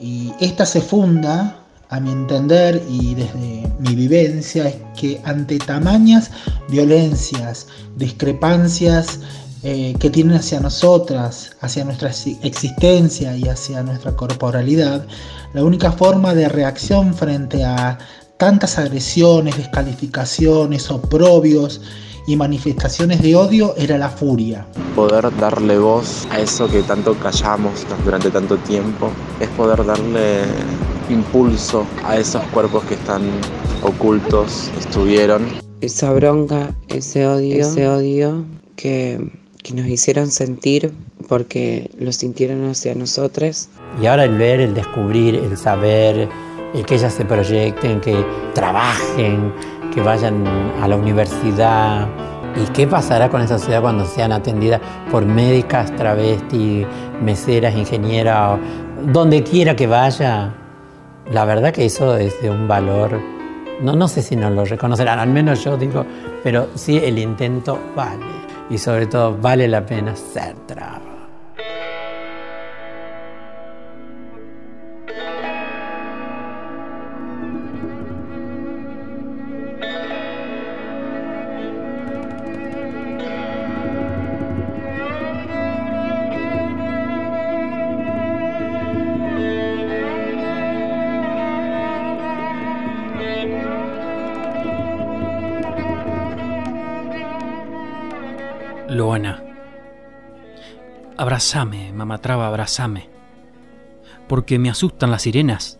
y 0.00 0.32
esta 0.40 0.66
se 0.66 0.80
funda 0.80 1.60
a 1.90 2.00
mi 2.00 2.10
entender 2.10 2.82
y 2.90 3.14
desde 3.14 3.70
mi 3.78 3.94
vivencia 3.94 4.66
es 4.66 4.76
que 4.98 5.20
ante 5.24 5.58
tamañas 5.58 6.32
violencias, 6.68 7.68
discrepancias 7.96 9.20
eh, 9.62 9.94
que 9.98 10.10
tienen 10.10 10.36
hacia 10.36 10.60
nosotras, 10.60 11.52
hacia 11.60 11.84
nuestra 11.84 12.10
existencia 12.42 13.36
y 13.36 13.48
hacia 13.48 13.82
nuestra 13.82 14.14
corporalidad, 14.14 15.06
la 15.54 15.64
única 15.64 15.92
forma 15.92 16.34
de 16.34 16.48
reacción 16.48 17.14
frente 17.14 17.64
a 17.64 17.98
tantas 18.36 18.78
agresiones, 18.78 19.56
descalificaciones, 19.56 20.90
oprobios 20.90 21.80
y 22.26 22.36
manifestaciones 22.36 23.22
de 23.22 23.36
odio 23.36 23.74
era 23.76 23.96
la 23.98 24.10
furia. 24.10 24.66
Poder 24.94 25.34
darle 25.38 25.78
voz 25.78 26.26
a 26.30 26.40
eso 26.40 26.68
que 26.68 26.82
tanto 26.82 27.14
callamos 27.14 27.86
durante 28.04 28.30
tanto 28.30 28.58
tiempo 28.58 29.10
es 29.40 29.48
poder 29.50 29.84
darle 29.84 30.42
impulso 31.08 31.86
a 32.04 32.18
esos 32.18 32.42
cuerpos 32.46 32.84
que 32.84 32.94
están 32.94 33.22
ocultos, 33.82 34.70
estuvieron. 34.78 35.46
Esa 35.80 36.12
bronca, 36.12 36.74
ese 36.88 37.26
odio, 37.26 37.60
ese 37.60 37.88
odio 37.88 38.44
que, 38.74 39.30
que 39.66 39.74
nos 39.74 39.86
hicieron 39.86 40.30
sentir 40.30 40.92
porque 41.28 41.90
lo 41.98 42.12
sintieron 42.12 42.70
hacia 42.70 42.94
nosotros. 42.94 43.68
Y 44.00 44.06
ahora 44.06 44.24
el 44.24 44.38
ver, 44.38 44.60
el 44.60 44.74
descubrir, 44.74 45.34
el 45.34 45.56
saber, 45.56 46.28
el 46.72 46.86
que 46.86 46.94
ellas 46.94 47.12
se 47.12 47.24
proyecten, 47.24 48.00
que 48.00 48.24
trabajen, 48.54 49.52
que 49.92 50.00
vayan 50.00 50.46
a 50.80 50.86
la 50.86 50.94
universidad. 50.94 52.06
¿Y 52.54 52.72
qué 52.72 52.86
pasará 52.86 53.28
con 53.28 53.42
esa 53.42 53.58
sociedad 53.58 53.82
cuando 53.82 54.06
sean 54.06 54.30
atendidas 54.30 54.80
por 55.10 55.26
médicas, 55.26 55.94
travestis, 55.96 56.86
meseras, 57.20 57.74
ingenieras, 57.74 58.60
donde 59.12 59.42
quiera 59.42 59.74
que 59.74 59.88
vaya? 59.88 60.54
La 61.32 61.44
verdad 61.44 61.72
que 61.72 61.86
eso 61.86 62.16
es 62.16 62.40
de 62.40 62.50
un 62.50 62.68
valor, 62.68 63.20
no, 63.80 63.96
no 63.96 64.06
sé 64.06 64.22
si 64.22 64.36
nos 64.36 64.52
lo 64.52 64.64
reconocerán, 64.64 65.18
al 65.18 65.28
menos 65.28 65.64
yo 65.64 65.76
digo, 65.76 66.06
pero 66.44 66.68
sí 66.76 66.98
el 66.98 67.18
intento 67.18 67.78
vale. 67.96 68.45
Y 68.68 68.78
sobre 68.78 69.06
todo 69.06 69.36
vale 69.36 69.68
la 69.68 69.84
pena 69.86 70.16
ser 70.16 70.54
trabajo. 70.66 71.05
Abrazame, 101.36 101.92
mamatraba, 101.92 102.46
abrazame. 102.46 103.10
Porque 104.26 104.58
me 104.58 104.70
asustan 104.70 105.10
las 105.10 105.20
sirenas. 105.20 105.78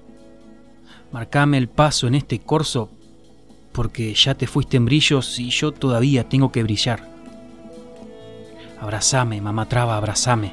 Marcame 1.11 1.57
el 1.57 1.71
paso 1.71 2.07
en 2.07 2.15
este 2.15 2.41
corso, 2.41 2.91
porque 3.73 4.13
ya 4.13 4.35
te 4.35 4.47
fuiste 4.47 4.77
en 4.77 4.85
brillos 4.85 5.39
y 5.39 5.49
yo 5.49 5.73
todavía 5.73 6.29
tengo 6.29 6.53
que 6.53 6.63
brillar. 6.63 7.09
Abrazame, 8.83 9.41
mamatraba, 9.41 9.97
abrazame. 9.97 10.53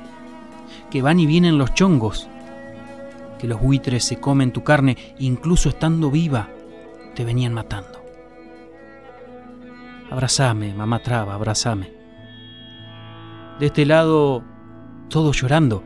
Que 0.89 1.01
van 1.01 1.19
y 1.19 1.25
vienen 1.25 1.57
los 1.57 1.73
chongos. 1.73 2.29
Que 3.39 3.47
los 3.49 3.59
buitres 3.59 4.05
se 4.05 4.21
comen 4.21 4.53
tu 4.53 4.63
carne, 4.63 5.15
incluso 5.19 5.67
estando 5.67 6.11
viva, 6.11 6.47
te 7.13 7.25
venían 7.25 7.53
matando. 7.53 8.01
Abrazame, 10.09 10.73
mamatraba, 10.73 11.33
abrazame. 11.33 11.91
De 13.59 13.65
este 13.65 13.85
lado, 13.85 14.45
todo 15.13 15.31
llorando, 15.31 15.83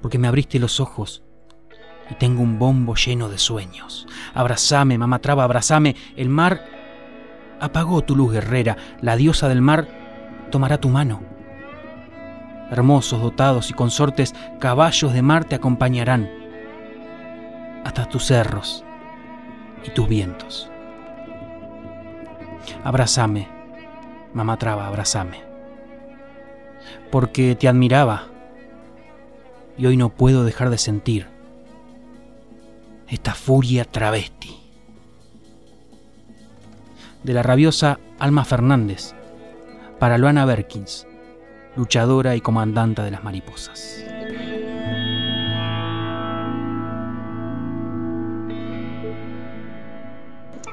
porque 0.00 0.16
me 0.16 0.28
abriste 0.28 0.60
los 0.60 0.78
ojos 0.78 1.24
y 2.08 2.14
tengo 2.14 2.40
un 2.40 2.56
bombo 2.56 2.94
lleno 2.94 3.28
de 3.28 3.36
sueños. 3.36 4.06
Abrazame, 4.32 4.96
mamá 4.96 5.18
traba, 5.18 5.42
abrazame. 5.42 5.96
El 6.14 6.28
mar 6.28 6.64
apagó 7.58 8.02
tu 8.02 8.14
luz 8.14 8.32
guerrera, 8.32 8.76
la 9.00 9.16
diosa 9.16 9.48
del 9.48 9.60
mar 9.60 9.88
tomará 10.52 10.78
tu 10.78 10.88
mano. 10.88 11.20
Hermosos, 12.70 13.20
dotados 13.20 13.70
y 13.70 13.72
consortes, 13.72 14.36
caballos 14.60 15.12
de 15.12 15.22
mar 15.22 15.44
te 15.44 15.56
acompañarán 15.56 16.30
hasta 17.84 18.08
tus 18.08 18.24
cerros 18.24 18.84
y 19.82 19.90
tus 19.90 20.08
vientos. 20.08 20.70
Abrazame, 22.84 23.48
mamá 24.32 24.56
traba, 24.58 24.86
abrazame 24.86 25.45
porque 27.10 27.54
te 27.54 27.68
admiraba 27.68 28.28
y 29.78 29.86
hoy 29.86 29.96
no 29.96 30.10
puedo 30.10 30.44
dejar 30.44 30.70
de 30.70 30.78
sentir 30.78 31.26
esta 33.08 33.34
furia 33.34 33.84
travesti. 33.84 34.56
De 37.22 37.32
la 37.32 37.42
rabiosa 37.42 37.98
Alma 38.18 38.44
Fernández 38.44 39.14
para 39.98 40.18
Luana 40.18 40.44
Berkins, 40.44 41.06
luchadora 41.76 42.36
y 42.36 42.40
comandante 42.40 43.02
de 43.02 43.10
las 43.10 43.24
mariposas. 43.24 44.04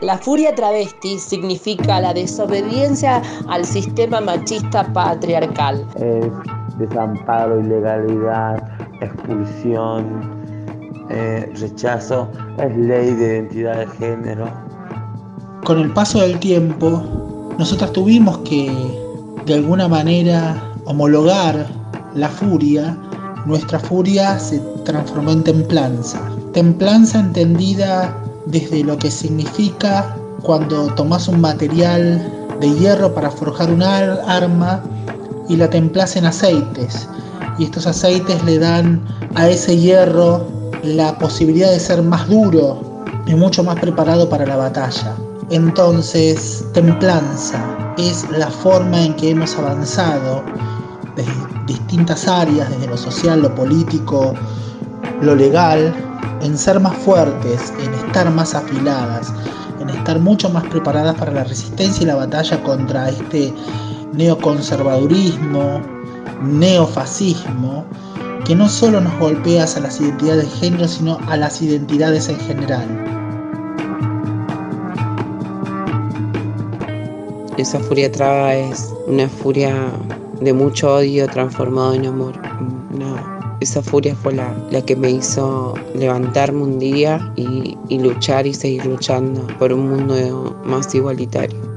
La 0.04 0.18
furia 0.18 0.54
travesti 0.54 1.18
significa 1.18 2.02
la 2.02 2.14
desobediencia 2.14 3.22
al 3.48 3.64
sistema 3.64 4.20
machista 4.20 4.84
patriarcal. 4.92 5.88
Es 5.96 6.28
desamparo, 6.78 7.62
ilegalidad, 7.62 8.62
expulsión, 9.00 10.46
eh, 11.10 11.50
rechazo, 11.56 12.28
es 12.58 12.76
ley 12.76 13.12
de 13.12 13.38
identidad 13.38 13.78
de 13.78 13.88
género. 13.88 14.52
Con 15.64 15.80
el 15.80 15.94
paso 15.94 16.20
del 16.20 16.38
tiempo, 16.38 17.02
nosotras 17.58 17.94
tuvimos 17.94 18.40
que, 18.40 18.76
de 19.46 19.54
alguna 19.54 19.88
manera, 19.88 20.62
homologar 20.84 21.66
la 22.14 22.28
furia. 22.28 22.98
Nuestra 23.46 23.80
furia 23.80 24.38
se 24.38 24.60
transformó 24.84 25.32
en 25.32 25.46
templanza. 25.46 26.20
Templanza 26.52 27.22
entendida 27.22 28.23
desde 28.46 28.84
lo 28.84 28.98
que 28.98 29.10
significa 29.10 30.16
cuando 30.42 30.88
tomas 30.96 31.28
un 31.28 31.42
material 31.42 32.48
de 32.60 32.70
hierro 32.76 33.14
para 33.14 33.32
forjar 33.32 33.72
un 33.72 33.82
arma 33.82 34.84
y 35.50 35.56
la 35.56 35.70
templas 35.70 36.16
en 36.16 36.26
aceites. 36.26 37.08
Y 37.58 37.66
estos 37.66 37.88
aceites 37.88 38.44
le 38.44 38.60
dan 38.60 39.02
a 39.36 39.50
ese 39.50 39.78
hierro 39.78 40.46
la 40.84 41.18
posibilidad 41.18 41.72
de 41.72 41.80
ser 41.80 42.02
más 42.02 42.28
duro 42.28 43.06
y 43.26 43.36
mucho 43.36 43.64
más 43.64 43.80
preparado 43.80 44.28
para 44.30 44.46
la 44.46 44.58
batalla. 44.58 45.16
Entonces, 45.50 46.66
templanza 46.74 47.64
es 47.98 48.26
la 48.32 48.50
forma 48.50 49.04
en 49.04 49.16
que 49.16 49.30
hemos 49.30 49.56
avanzado 49.58 50.44
desde 51.16 51.32
distintas 51.68 52.28
áreas, 52.28 52.70
desde 52.70 52.88
lo 52.88 52.98
social, 52.98 53.42
lo 53.42 53.54
político, 53.54 54.34
lo 55.22 55.36
legal, 55.36 55.94
en 56.44 56.58
ser 56.58 56.80
más 56.80 56.96
fuertes, 56.98 57.74
en 57.84 57.94
estar 57.94 58.30
más 58.32 58.54
afiladas, 58.54 59.34
en 59.80 59.90
estar 59.90 60.20
mucho 60.20 60.50
más 60.50 60.64
preparadas 60.66 61.16
para 61.16 61.32
la 61.32 61.44
resistencia 61.44 62.04
y 62.04 62.06
la 62.06 62.16
batalla 62.16 62.62
contra 62.64 63.10
este 63.10 63.54
neoconservadurismo 64.14 65.82
neofascismo 66.44 67.86
que 68.46 68.56
no 68.56 68.68
solo 68.68 69.00
nos 69.00 69.18
golpea 69.20 69.64
a 69.64 69.80
las 69.80 70.02
identidades 70.02 70.44
de 70.44 70.58
género, 70.58 70.88
sino 70.88 71.18
a 71.28 71.38
las 71.38 71.62
identidades 71.62 72.28
en 72.28 72.40
general. 72.40 72.88
Esa 77.58 77.80
furia 77.80 78.12
traba 78.12 78.56
es 78.56 78.94
una 79.08 79.30
furia 79.30 79.74
de 80.42 80.52
mucho 80.52 80.96
odio 80.96 81.28
transformado 81.28 81.94
en 81.94 82.08
amor. 82.08 82.34
Esa 83.64 83.82
furia 83.82 84.16
fue 84.16 84.34
la, 84.34 84.56
la, 84.72 84.82
que 84.82 84.96
me 84.96 85.10
hizo 85.10 85.74
levantarme 85.96 86.62
un 86.62 86.80
día 86.80 87.32
y, 87.36 87.78
y 87.90 88.00
luchar 88.00 88.46
y 88.46 88.54
seguir 88.54 88.86
luchando 88.86 89.46
por 89.58 89.74
un 89.74 89.90
mundo 89.90 90.56
más 90.64 90.94
igualitario. 90.94 91.74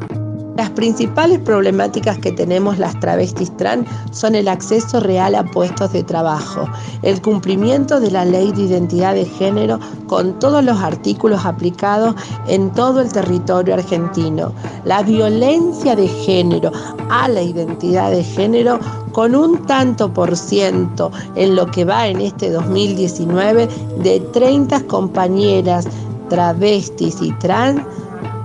Las 0.56 0.70
principales 0.70 1.38
problemáticas 1.40 2.16
que 2.16 2.32
tenemos 2.32 2.78
las 2.78 2.98
travestis 2.98 3.54
trans 3.58 3.86
son 4.10 4.34
el 4.34 4.48
acceso 4.48 5.00
real 5.00 5.34
a 5.34 5.44
puestos 5.44 5.92
de 5.92 6.02
trabajo, 6.02 6.66
el 7.02 7.20
cumplimiento 7.20 8.00
de 8.00 8.10
la 8.10 8.24
ley 8.24 8.52
de 8.52 8.62
identidad 8.62 9.14
de 9.14 9.26
género 9.26 9.78
con 10.06 10.38
todos 10.38 10.64
los 10.64 10.80
artículos 10.80 11.44
aplicados 11.44 12.14
en 12.48 12.70
todo 12.72 13.02
el 13.02 13.12
territorio 13.12 13.74
argentino, 13.74 14.54
la 14.86 15.02
violencia 15.02 15.94
de 15.94 16.08
género 16.08 16.72
a 17.10 17.28
la 17.28 17.42
identidad 17.42 18.10
de 18.10 18.24
género 18.24 18.80
con 19.16 19.34
un 19.34 19.64
tanto 19.64 20.12
por 20.12 20.36
ciento 20.36 21.10
en 21.36 21.56
lo 21.56 21.64
que 21.70 21.86
va 21.86 22.06
en 22.06 22.20
este 22.20 22.50
2019 22.50 23.66
de 24.02 24.20
30 24.20 24.82
compañeras 24.82 25.88
travestis 26.28 27.22
y 27.22 27.32
trans 27.38 27.80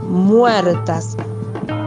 muertas 0.07 1.17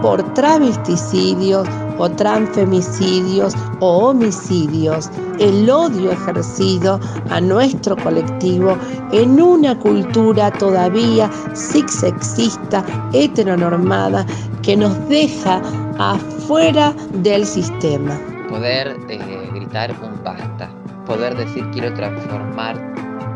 por 0.03 0.22
travesticidios 0.35 1.66
o 1.97 2.11
transfemicidios 2.11 3.55
o 3.80 4.09
homicidios, 4.09 5.09
el 5.39 5.70
odio 5.70 6.11
ejercido 6.11 7.01
a 7.30 7.41
nuestro 7.41 7.97
colectivo 7.97 8.76
en 9.12 9.41
una 9.41 9.78
cultura 9.78 10.51
todavía 10.51 11.30
sexista, 11.55 12.85
heteronormada, 13.14 14.26
que 14.61 14.76
nos 14.76 15.09
deja 15.09 15.62
afuera 15.99 16.95
del 17.22 17.47
sistema. 17.47 18.34
Poder 18.49 18.97
eh, 19.09 19.18
gritar 19.55 19.92
un 20.03 20.22
basta, 20.22 20.70
poder 21.07 21.36
decir 21.36 21.64
quiero 21.72 21.92
transformar, 21.95 22.80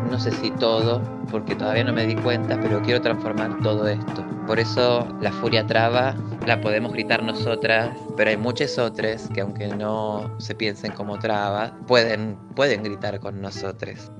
no 0.09 0.19
sé 0.19 0.31
si 0.31 0.51
todo, 0.51 1.01
porque 1.29 1.55
todavía 1.55 1.83
no 1.83 1.93
me 1.93 2.05
di 2.05 2.15
cuenta, 2.15 2.59
pero 2.59 2.81
quiero 2.81 3.01
transformar 3.01 3.57
todo 3.61 3.87
esto. 3.87 4.25
Por 4.47 4.59
eso 4.59 5.07
la 5.21 5.31
furia 5.31 5.65
traba 5.67 6.15
la 6.45 6.61
podemos 6.61 6.93
gritar 6.93 7.21
nosotras, 7.21 7.95
pero 8.17 8.31
hay 8.31 8.37
muchos 8.37 8.77
otros 8.79 9.29
que 9.33 9.41
aunque 9.41 9.67
no 9.67 10.35
se 10.39 10.55
piensen 10.55 10.91
como 10.93 11.19
traba, 11.19 11.77
pueden, 11.85 12.37
pueden 12.55 12.83
gritar 12.83 13.19
con 13.19 13.41
nosotros. 13.41 14.11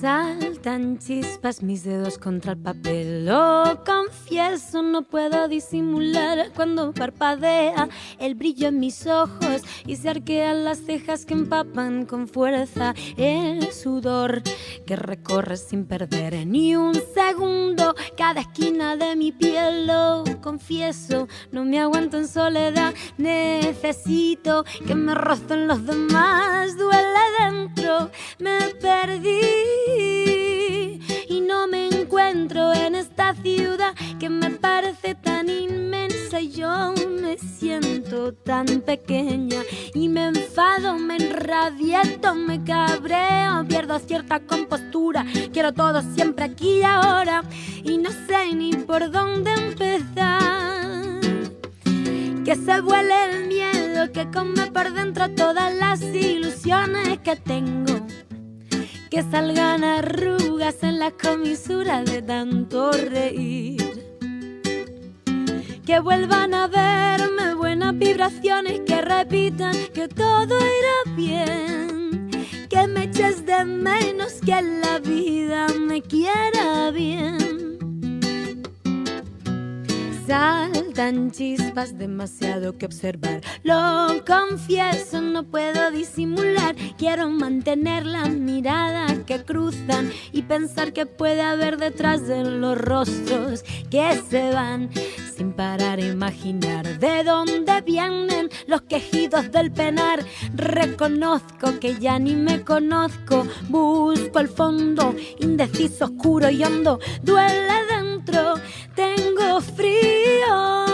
Saltan 0.00 0.98
chispas 0.98 1.60
mis 1.60 1.82
dedos 1.82 2.18
contra 2.18 2.52
el 2.52 2.58
papel. 2.58 3.26
Lo 3.26 3.82
confieso, 3.84 4.80
no 4.80 5.02
puedo 5.02 5.48
disimular 5.48 6.52
cuando 6.54 6.92
parpadea 6.92 7.88
el 8.20 8.36
brillo 8.36 8.68
en 8.68 8.78
mis 8.78 9.08
ojos 9.08 9.62
y 9.86 9.96
se 9.96 10.10
arquean 10.10 10.62
las 10.62 10.78
cejas 10.78 11.24
que 11.26 11.34
empapan 11.34 12.06
con 12.06 12.28
fuerza 12.28 12.94
el 13.16 13.72
sudor 13.72 14.42
que 14.86 14.94
recorre 14.94 15.56
sin 15.56 15.84
perder 15.84 16.46
ni 16.46 16.76
un 16.76 16.94
segundo 17.12 17.96
cada 18.16 18.42
esquina 18.42 18.94
de 18.94 19.16
mi 19.16 19.32
piel. 19.32 19.88
Lo 19.88 20.22
confieso, 20.40 21.26
no 21.50 21.64
me 21.64 21.80
aguanto 21.80 22.18
en 22.18 22.28
soledad. 22.28 22.94
Necesito 23.16 24.64
que 24.86 24.94
me 24.94 25.12
rocen 25.16 25.66
los 25.66 25.84
demás. 25.84 26.76
Duele 26.78 27.18
dentro, 27.40 28.12
me 28.38 28.58
perdí 28.80 29.87
ciudad 33.42 33.94
que 34.18 34.28
me 34.28 34.50
parece 34.50 35.14
tan 35.14 35.48
inmensa. 35.48 36.40
Y 36.40 36.50
yo 36.50 36.92
me 37.20 37.36
siento 37.38 38.32
tan 38.32 38.66
pequeña 38.82 39.62
y 39.94 40.08
me 40.08 40.26
enfado, 40.28 40.98
me 40.98 41.16
enrabieto, 41.16 42.34
me 42.34 42.62
cabreo, 42.64 43.64
pierdo 43.66 43.98
cierta 43.98 44.40
compostura, 44.40 45.24
quiero 45.52 45.72
todo 45.72 46.02
siempre 46.14 46.44
aquí 46.44 46.78
y 46.78 46.82
ahora 46.82 47.42
y 47.82 47.98
no 47.98 48.10
sé 48.10 48.54
ni 48.54 48.72
por 48.74 49.10
dónde 49.10 49.52
empezar. 49.52 51.20
Que 52.44 52.54
se 52.54 52.80
vuele 52.80 53.14
el 53.30 53.46
miedo 53.46 54.10
que 54.12 54.30
come 54.30 54.66
por 54.72 54.92
dentro 54.92 55.28
todas 55.30 55.74
las 55.74 56.00
ilusiones 56.00 57.18
que 57.18 57.36
tengo 57.36 58.07
que 59.10 59.22
salgan 59.22 59.84
arrugas 59.84 60.82
en 60.82 60.98
la 60.98 61.10
comisura 61.10 62.02
de 62.02 62.22
tanto 62.22 62.92
reír. 62.92 63.82
Que 65.86 66.00
vuelvan 66.00 66.52
a 66.52 66.66
verme 66.66 67.54
buenas 67.54 67.96
vibraciones 67.96 68.80
que 68.86 69.00
repitan 69.00 69.74
que 69.94 70.08
todo 70.08 70.58
irá 70.58 71.16
bien. 71.16 72.30
Que 72.68 72.86
me 72.86 73.04
eches 73.04 73.46
de 73.46 73.64
menos 73.64 74.34
que 74.44 74.60
la 74.60 74.98
vida 74.98 75.68
me 75.78 76.02
quiera 76.02 76.90
bien. 76.90 77.67
Saltan 80.28 81.30
chispas, 81.30 81.96
demasiado 81.96 82.76
que 82.76 82.84
observar. 82.84 83.40
Lo 83.62 84.22
confieso, 84.26 85.22
no 85.22 85.44
puedo 85.44 85.90
disimular. 85.90 86.76
Quiero 86.98 87.30
mantener 87.30 88.04
la 88.04 88.26
mirada 88.26 89.06
que 89.24 89.42
cruzan 89.42 90.12
y 90.30 90.42
pensar 90.42 90.92
que 90.92 91.06
puede 91.06 91.40
haber 91.40 91.78
detrás 91.78 92.28
de 92.28 92.44
los 92.44 92.76
rostros 92.76 93.64
que 93.90 94.20
se 94.28 94.52
van. 94.52 94.90
Sin 95.34 95.54
parar 95.54 95.98
a 95.98 96.04
imaginar 96.04 96.98
de 96.98 97.24
dónde 97.24 97.80
vienen 97.80 98.50
los 98.66 98.82
quejidos 98.82 99.50
del 99.50 99.72
penar. 99.72 100.22
Reconozco 100.54 101.80
que 101.80 101.94
ya 101.94 102.18
ni 102.18 102.34
me 102.34 102.62
conozco. 102.64 103.46
Busco 103.70 104.40
el 104.40 104.48
fondo, 104.48 105.14
indeciso, 105.38 106.04
oscuro 106.04 106.50
y 106.50 106.62
hondo. 106.64 107.00
Duele 107.22 107.87
tengo 108.94 109.60
frío 109.60 110.84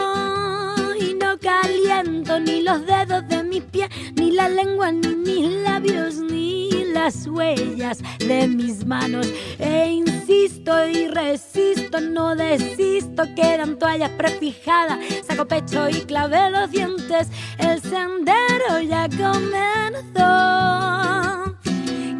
y 0.98 1.14
no 1.14 1.38
caliento 1.38 2.38
ni 2.40 2.62
los 2.62 2.84
dedos 2.86 3.26
de 3.28 3.42
mis 3.42 3.62
pies, 3.62 3.88
ni 4.16 4.30
la 4.32 4.48
lengua, 4.48 4.92
ni 4.92 5.08
mis 5.08 5.48
labios, 5.62 6.16
ni 6.16 6.84
las 6.92 7.26
huellas 7.26 7.98
de 8.18 8.46
mis 8.48 8.84
manos. 8.86 9.26
E 9.58 9.90
insisto 9.90 10.86
y 10.86 11.08
resisto, 11.08 12.00
no 12.00 12.34
desisto, 12.36 13.24
quedan 13.34 13.78
toallas 13.78 14.10
prefijadas. 14.10 14.98
Saco 15.26 15.46
pecho 15.46 15.88
y 15.88 16.02
clavé 16.02 16.50
los 16.50 16.70
dientes, 16.70 17.28
el 17.58 17.80
sendero 17.82 18.80
ya 18.86 19.08
comenzó. 19.08 20.44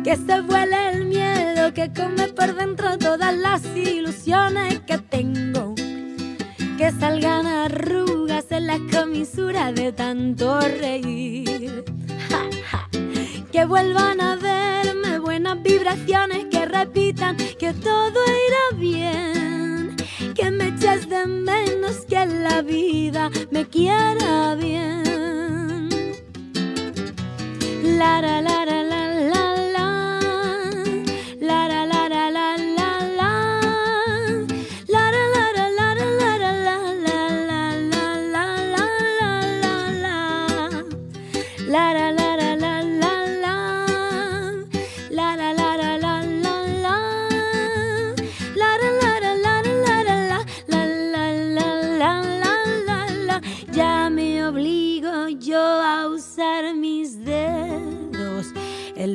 Que 0.05 0.17
se 0.17 0.41
vuele 0.43 0.91
el 0.91 1.07
miedo 1.07 1.73
que 1.73 1.91
come 1.93 2.29
por 2.29 2.55
dentro 2.55 2.99
todas 2.99 3.35
las 3.35 3.65
ilusiones 3.75 4.81
que 4.81 4.99
la 8.75 9.01
comisura 9.01 9.73
de 9.73 9.93
tanto 9.93 10.61
reír. 10.61 11.85
Que 13.53 13.65
vuelvan 13.65 14.21
a 14.21 14.37
verme 14.37 15.19
buenas 15.19 15.63
vibraciones 15.63 16.47
que 16.51 16.67
repitan 16.67 17.37
que 17.37 17.73
todo 17.73 18.19
irá 18.49 18.77
bien. 18.77 19.95
Que 20.35 20.51
me 20.51 20.69
eches 20.69 21.09
de 21.09 21.27
menos 21.27 22.05
que 22.09 22.27
la 22.27 22.63
vida 22.63 23.31
me 23.51 23.65
quiera 23.67 24.57
bien. 24.57 25.85
La 27.99 28.21
la 28.21 28.41
la 28.41 28.65
la 28.65 28.83
la. 28.83 29.54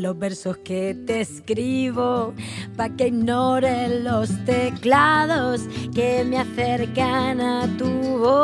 Los 0.02 0.18
versos 0.18 0.58
que 0.58 0.96
te 1.06 1.22
escribo, 1.22 2.34
pa' 2.76 2.90
que 2.90 3.08
ignore 3.08 4.02
los 4.02 4.30
teclados 4.46 5.62
que 5.94 6.24
me 6.26 6.40
acercan 6.40 7.42
a 7.42 7.68
tu 7.78 7.90
voz. 8.20 8.40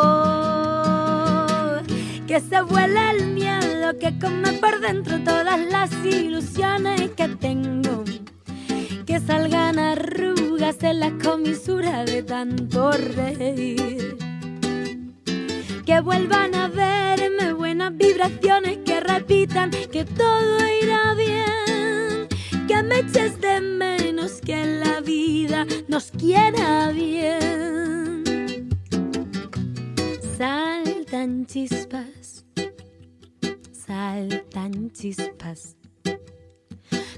Que 2.28 2.40
se 2.40 2.62
vuela 2.62 3.12
el 3.12 3.28
miedo 3.28 3.98
que 4.00 4.18
come 4.20 4.54
por 4.54 4.80
dentro 4.82 5.20
todas 5.24 5.60
las 5.72 5.92
ilusiones 6.06 7.12
que 7.12 7.28
tengo. 7.30 8.04
Que 9.06 9.20
salgan 9.20 9.80
arrugas 9.80 10.82
en 10.84 11.00
la 11.00 11.12
comisura 11.24 12.04
de 12.06 12.24
tanto 12.24 12.92
reír 12.92 14.25
que 15.86 16.02
vuelvan 16.02 16.56
a 16.56 16.68
verme 16.68 17.54
buenas 17.54 17.96
vibraciones 17.96 18.80
que 18.84 19.00
repitan 19.00 19.70
que 19.70 20.04
todo 20.04 20.58
irá 20.82 21.14
bien, 21.14 22.28
que 22.68 22.82
me 22.82 23.00
eches 23.00 23.40
de 23.40 23.62
menos 23.62 24.42
que 24.42 24.66
la 24.66 25.00
vida 25.02 25.68
nos 25.88 26.10
quiera 26.10 26.90
bien. 26.90 28.24
Saltan 30.38 31.46
chispas, 31.46 32.46
saltan 33.72 34.92
chispas, 34.92 35.78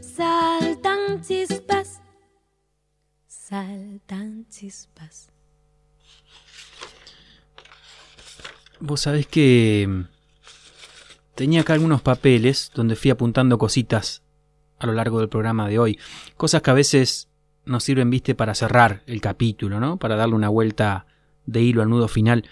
saltan 0.01 1.21
chispas, 1.21 2.01
saltan 3.27 4.45
chispas. 4.49 5.36
Vos 8.79 9.01
sabés 9.01 9.25
que 9.25 9.85
mm, 9.87 10.01
tenía 11.35 11.61
acá 11.61 11.73
algunos 11.73 12.01
papeles 12.01 12.71
donde 12.75 12.95
fui 12.95 13.11
apuntando 13.11 13.57
cositas 13.57 14.23
a 14.79 14.85
lo 14.85 14.93
largo 14.93 15.19
del 15.19 15.29
programa 15.29 15.67
de 15.67 15.79
hoy. 15.79 15.99
Cosas 16.35 16.61
que 16.61 16.69
a 16.69 16.75
veces 16.75 17.29
nos 17.65 17.83
sirven, 17.83 18.09
viste, 18.09 18.35
para 18.35 18.55
cerrar 18.55 19.03
el 19.07 19.19
capítulo, 19.21 19.79
¿no? 19.79 19.97
Para 19.97 20.15
darle 20.15 20.35
una 20.35 20.49
vuelta 20.49 21.07
de 21.45 21.61
hilo 21.61 21.81
al 21.81 21.89
nudo 21.89 22.07
final. 22.07 22.47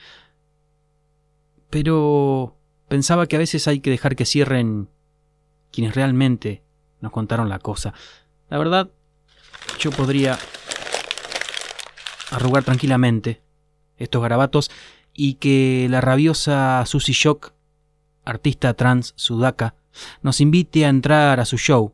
Pero 1.70 2.58
pensaba 2.88 3.28
que 3.28 3.36
a 3.36 3.40
veces 3.40 3.68
hay 3.68 3.80
que 3.80 3.92
dejar 3.92 4.16
que 4.16 4.26
cierren 4.26 4.90
quienes 5.72 5.96
realmente 5.96 6.64
nos 7.02 7.12
contaron 7.12 7.50
la 7.50 7.60
cosa. 7.60 7.94
La 8.50 8.58
verdad, 8.58 8.90
yo 9.80 9.92
podría 9.92 10.40
arrugar 12.32 12.64
tranquilamente 12.64 13.42
estos 13.98 14.22
garabatos 14.22 14.72
y 15.16 15.36
que 15.36 15.88
la 15.90 16.02
rabiosa 16.02 16.84
Susie 16.86 17.14
Shock, 17.14 17.54
artista 18.26 18.74
trans 18.74 19.14
sudaca, 19.16 19.76
nos 20.22 20.42
invite 20.42 20.86
a 20.86 20.90
entrar 20.90 21.40
a 21.40 21.46
su 21.46 21.58
show 21.58 21.94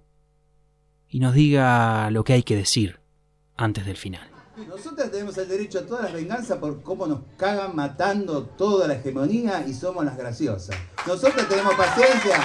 y 1.08 1.20
nos 1.20 1.34
diga 1.36 2.10
lo 2.10 2.24
que 2.24 2.34
hay 2.34 2.44
que 2.44 2.56
decir 2.56 3.00
antes 3.56 3.86
del 3.86 3.98
final. 3.98 4.28
Nosotras 4.68 5.12
tenemos 5.12 5.38
el 5.38 5.48
derecho 5.48 5.80
a 5.80 5.86
todas 5.86 6.06
las 6.06 6.14
venganzas 6.14 6.58
por 6.58 6.82
cómo 6.82 7.08
nos 7.08 7.20
cagan 7.38 7.76
matando 7.76 8.44
toda 8.44 8.88
la 8.88 8.96
hegemonía 8.96 9.66
y 9.68 9.74
somos 9.74 10.04
las 10.04 10.18
graciosas. 10.18 10.76
Nosotras 11.08 11.48
tenemos 11.48 11.74
paciencia 11.76 12.38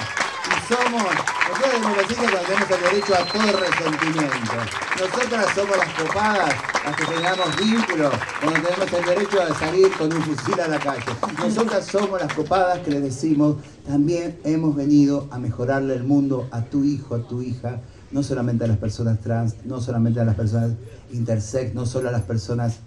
y 0.47 0.75
somos, 0.75 1.03
nosotros 1.49 1.97
paciencia 1.97 2.31
cuando 2.31 2.47
tenemos 2.47 2.71
el 2.71 2.81
derecho 2.83 3.15
a 3.15 3.25
todo 3.27 3.61
resentimiento. 3.61 4.53
Nosotras 5.01 5.47
somos 5.55 5.77
las 5.77 5.95
copadas, 5.95 6.55
las 6.85 6.97
que 6.97 7.05
generamos 7.05 7.57
vínculos, 7.57 8.15
cuando 8.41 8.61
tenemos 8.61 8.93
el 8.93 9.05
derecho 9.05 9.43
a 9.43 9.55
salir 9.59 9.93
con 9.93 10.13
un 10.13 10.23
fusil 10.23 10.61
a 10.61 10.69
la 10.69 10.79
calle. 10.79 11.03
Nosotras 11.39 11.87
somos 11.87 12.21
las 12.21 12.33
copadas 12.33 12.81
que 12.81 12.91
les 12.91 13.03
decimos, 13.03 13.57
también 13.87 14.39
hemos 14.45 14.75
venido 14.75 15.29
a 15.31 15.39
mejorarle 15.39 15.95
el 15.95 16.05
mundo 16.05 16.49
a 16.51 16.63
tu 16.63 16.85
hijo, 16.85 17.15
a 17.15 17.23
tu 17.23 17.43
hija, 17.43 17.81
no 18.11 18.23
solamente 18.23 18.65
a 18.65 18.69
las 18.69 18.79
personas 18.79 19.21
trans, 19.21 19.57
no 19.65 19.81
solamente 19.81 20.21
a 20.21 20.25
las 20.25 20.37
personas 20.37 20.73
intersex, 21.13 21.75
no 21.75 21.87
solo 21.87 22.09
a 22.09 22.13
las 22.13 22.23
personas 22.23 22.81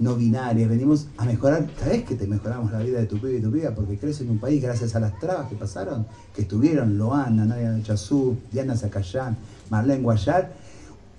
no 0.00 0.16
binarias. 0.16 0.68
Venimos 0.68 1.06
a 1.16 1.24
mejorar, 1.24 1.68
¿sabes 1.78 2.04
que 2.04 2.16
te 2.16 2.26
mejoramos 2.26 2.72
la 2.72 2.80
vida 2.80 2.98
de 2.98 3.06
tu 3.06 3.18
pibe 3.18 3.36
y 3.38 3.40
tu 3.40 3.52
piba? 3.52 3.70
Porque 3.70 3.96
crees 3.98 4.20
en 4.20 4.30
un 4.30 4.38
país 4.38 4.60
gracias 4.60 4.96
a 4.96 5.00
las 5.00 5.18
trabas 5.20 5.48
que 5.48 5.54
pasaron, 5.54 6.06
que 6.34 6.42
estuvieron 6.42 6.98
Loana, 6.98 7.44
Nadia 7.44 7.80
Chazú, 7.82 8.36
Diana 8.50 8.76
Zacayán, 8.76 9.36
Marlene 9.68 10.02
Guayar. 10.02 10.52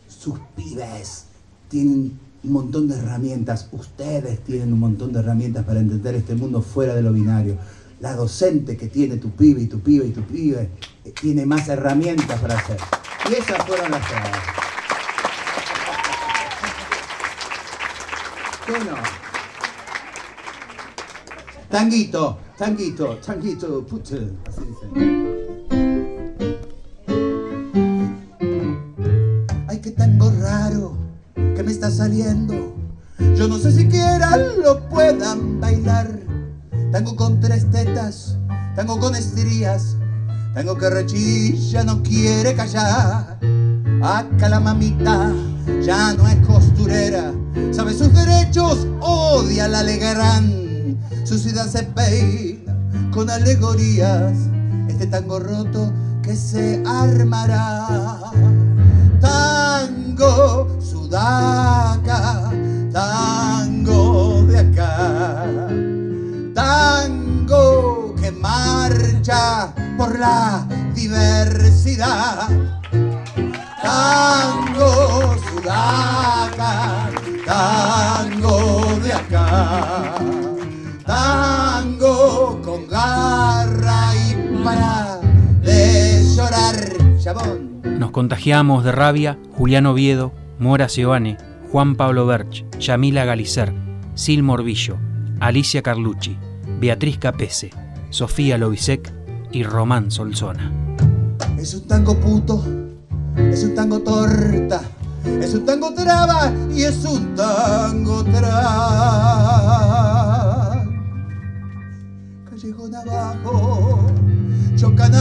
Sus 0.09 0.39
pibes 0.55 1.25
tienen 1.69 2.19
un 2.43 2.51
montón 2.51 2.88
de 2.88 2.95
herramientas, 2.95 3.69
ustedes 3.71 4.43
tienen 4.43 4.73
un 4.73 4.79
montón 4.79 5.13
de 5.13 5.19
herramientas 5.19 5.63
para 5.63 5.79
entender 5.79 6.15
este 6.15 6.36
mundo 6.36 6.61
fuera 6.61 6.95
de 6.95 7.03
lo 7.03 7.13
binario. 7.13 7.57
La 7.99 8.15
docente 8.15 8.77
que 8.77 8.88
tiene 8.88 9.17
tu 9.17 9.29
pibe 9.29 9.61
y 9.61 9.67
tu 9.67 9.79
pibe 9.79 10.07
y 10.07 10.11
tu 10.11 10.23
pibe 10.23 10.69
eh, 11.05 11.13
tiene 11.21 11.45
más 11.45 11.69
herramientas 11.69 12.39
para 12.39 12.57
hacer. 12.57 12.77
Y 13.29 13.34
esas 13.36 13.63
fueron 13.65 13.91
las 13.91 14.07
trabas. 14.07 14.61
Bueno. 18.72 18.95
Tanguito, 21.69 22.38
tanguito, 22.57 23.17
tanguito, 23.17 23.86
puto. 23.86 24.15
Así 24.47 24.61
dice. 24.65 24.88
Ay, 29.67 29.80
qué 29.80 29.91
tango 29.91 30.32
raro 30.39 30.95
que 31.36 31.63
me 31.63 31.72
está 31.74 31.91
saliendo. 31.91 32.74
Yo 33.36 33.49
no 33.49 33.57
sé 33.57 33.74
siquiera 33.74 34.38
lo 34.38 34.88
puedan 34.88 35.59
bailar. 35.59 36.09
Tango 36.93 37.17
con 37.17 37.41
tres 37.41 37.69
tetas, 37.72 38.38
tango 38.78 38.99
con 38.99 39.15
estrías, 39.15 39.97
tango 40.53 40.78
que 40.78 40.89
rechilla, 40.89 41.84
no 41.84 42.01
quiere 42.03 42.55
callar. 42.55 43.38
Acá 44.01 44.47
la 44.47 44.61
mamita 44.61 45.34
ya 45.82 46.13
no 46.13 46.26
es 46.26 46.38
costurera, 46.47 47.34
sabe 47.72 47.93
sus 47.93 48.14
derechos, 48.14 48.88
odia 48.99 49.68
la 49.68 49.80
alegrán. 49.80 50.97
Su 51.24 51.38
ciudad 51.38 51.68
se 51.68 51.84
peina 51.84 52.76
con 53.12 53.30
alegorías, 53.30 54.34
este 54.88 55.07
tango 55.07 55.39
roto 55.39 55.91
que 56.22 56.36
se 56.36 56.84
armará. 56.86 58.20
Tango 59.20 60.68
sudaca, 60.82 62.51
tango 62.91 64.43
de 64.47 64.59
acá, 64.59 65.45
tango 66.53 68.16
que 68.16 68.32
marcha 68.32 69.74
por 69.97 70.18
la 70.18 70.66
diversidad. 70.95 72.49
Tango 73.82 75.36
sudaca, 75.49 77.09
tango 77.45 78.99
de 79.03 79.13
acá, 79.13 80.15
tango 81.05 82.61
con 82.63 82.87
garra 82.87 84.11
y 84.15 84.63
para 84.63 85.19
de 85.63 86.23
llorar, 86.35 86.75
chabón. 87.19 87.81
Nos 87.99 88.11
contagiamos 88.11 88.83
de 88.83 88.91
rabia 88.91 89.37
Julián 89.57 89.85
Oviedo, 89.85 90.31
Mora 90.59 90.89
Seoane, 90.89 91.37
Juan 91.71 91.95
Pablo 91.95 92.25
Berch, 92.25 92.65
Yamila 92.79 93.25
Galicer, 93.25 93.73
Sil 94.17 94.43
Morbillo, 94.43 94.97
Alicia 95.39 95.81
Carlucci, 95.81 96.37
Beatriz 96.79 97.17
Capese, 97.17 97.71
Sofía 98.09 98.57
Lobisek 98.57 99.13
y 99.51 99.63
Román 99.63 100.11
Solzona. 100.11 100.71
Es 101.57 101.73
un 101.73 101.87
tango 101.87 102.19
puto, 102.19 102.63
es 103.37 103.63
un 103.63 103.75
tango 103.75 103.99
torta, 103.99 104.81
es 105.26 105.53
un 105.53 105.65
tango 105.65 105.93
traba 105.93 106.51
y 106.72 106.84
es 106.84 107.03
un 107.05 107.36
tango 107.36 108.24
tra. 108.24 108.61
Callejón 112.49 112.95
abajo, 112.95 114.11
chocan 114.76 115.15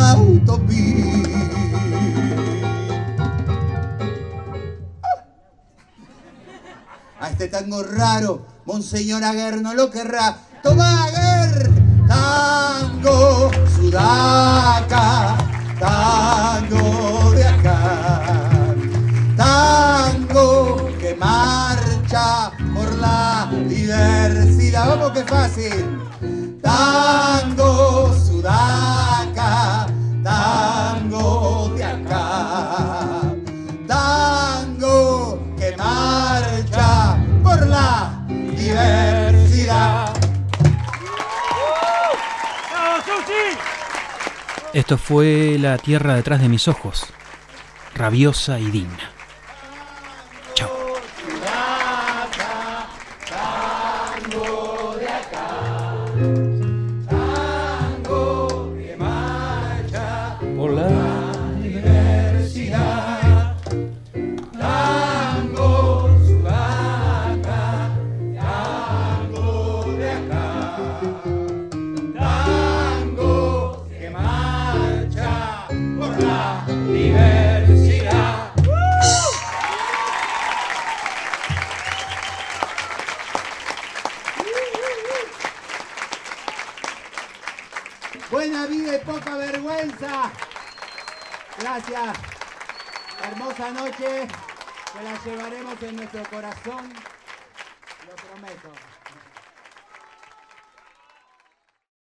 A 7.23 7.29
este 7.31 7.49
tango 7.49 7.83
raro, 7.83 8.47
Monseñor 8.65 9.25
Aguer 9.25 9.61
no 9.61 9.75
lo 9.75 9.91
querrá. 9.91 10.39
Toma 10.63 11.05
Aguer, 11.05 11.71
tango 12.09 13.51
sudaca, 13.77 15.37
tango 15.79 16.80
por 22.11 22.93
la 22.97 23.49
diversidad. 23.69 24.89
Vamos 24.89 25.13
que 25.13 25.23
fácil. 25.23 26.59
Tango 26.61 28.13
sudaca, 28.13 29.87
tango 30.23 31.73
de 31.77 31.85
acá, 31.85 33.23
tango 33.87 35.39
que 35.57 35.77
marcha 35.77 37.17
por 37.45 37.67
la 37.67 38.27
diversidad. 38.29 40.13
Esto 44.73 44.99
fue 44.99 45.59
La 45.61 45.79
Tierra 45.79 46.15
detrás 46.17 46.41
de 46.41 46.49
mis 46.49 46.67
ojos, 46.67 47.07
rabiosa 47.95 48.59
y 48.59 48.71
digna. 48.71 49.20
Gracias. 91.71 92.19
Hermosa 93.31 93.71
noche. 93.71 94.27
Que 94.93 95.05
la 95.05 95.25
llevaremos 95.25 95.81
en 95.83 95.97
nuestro 95.97 96.25
corazón. 96.25 96.93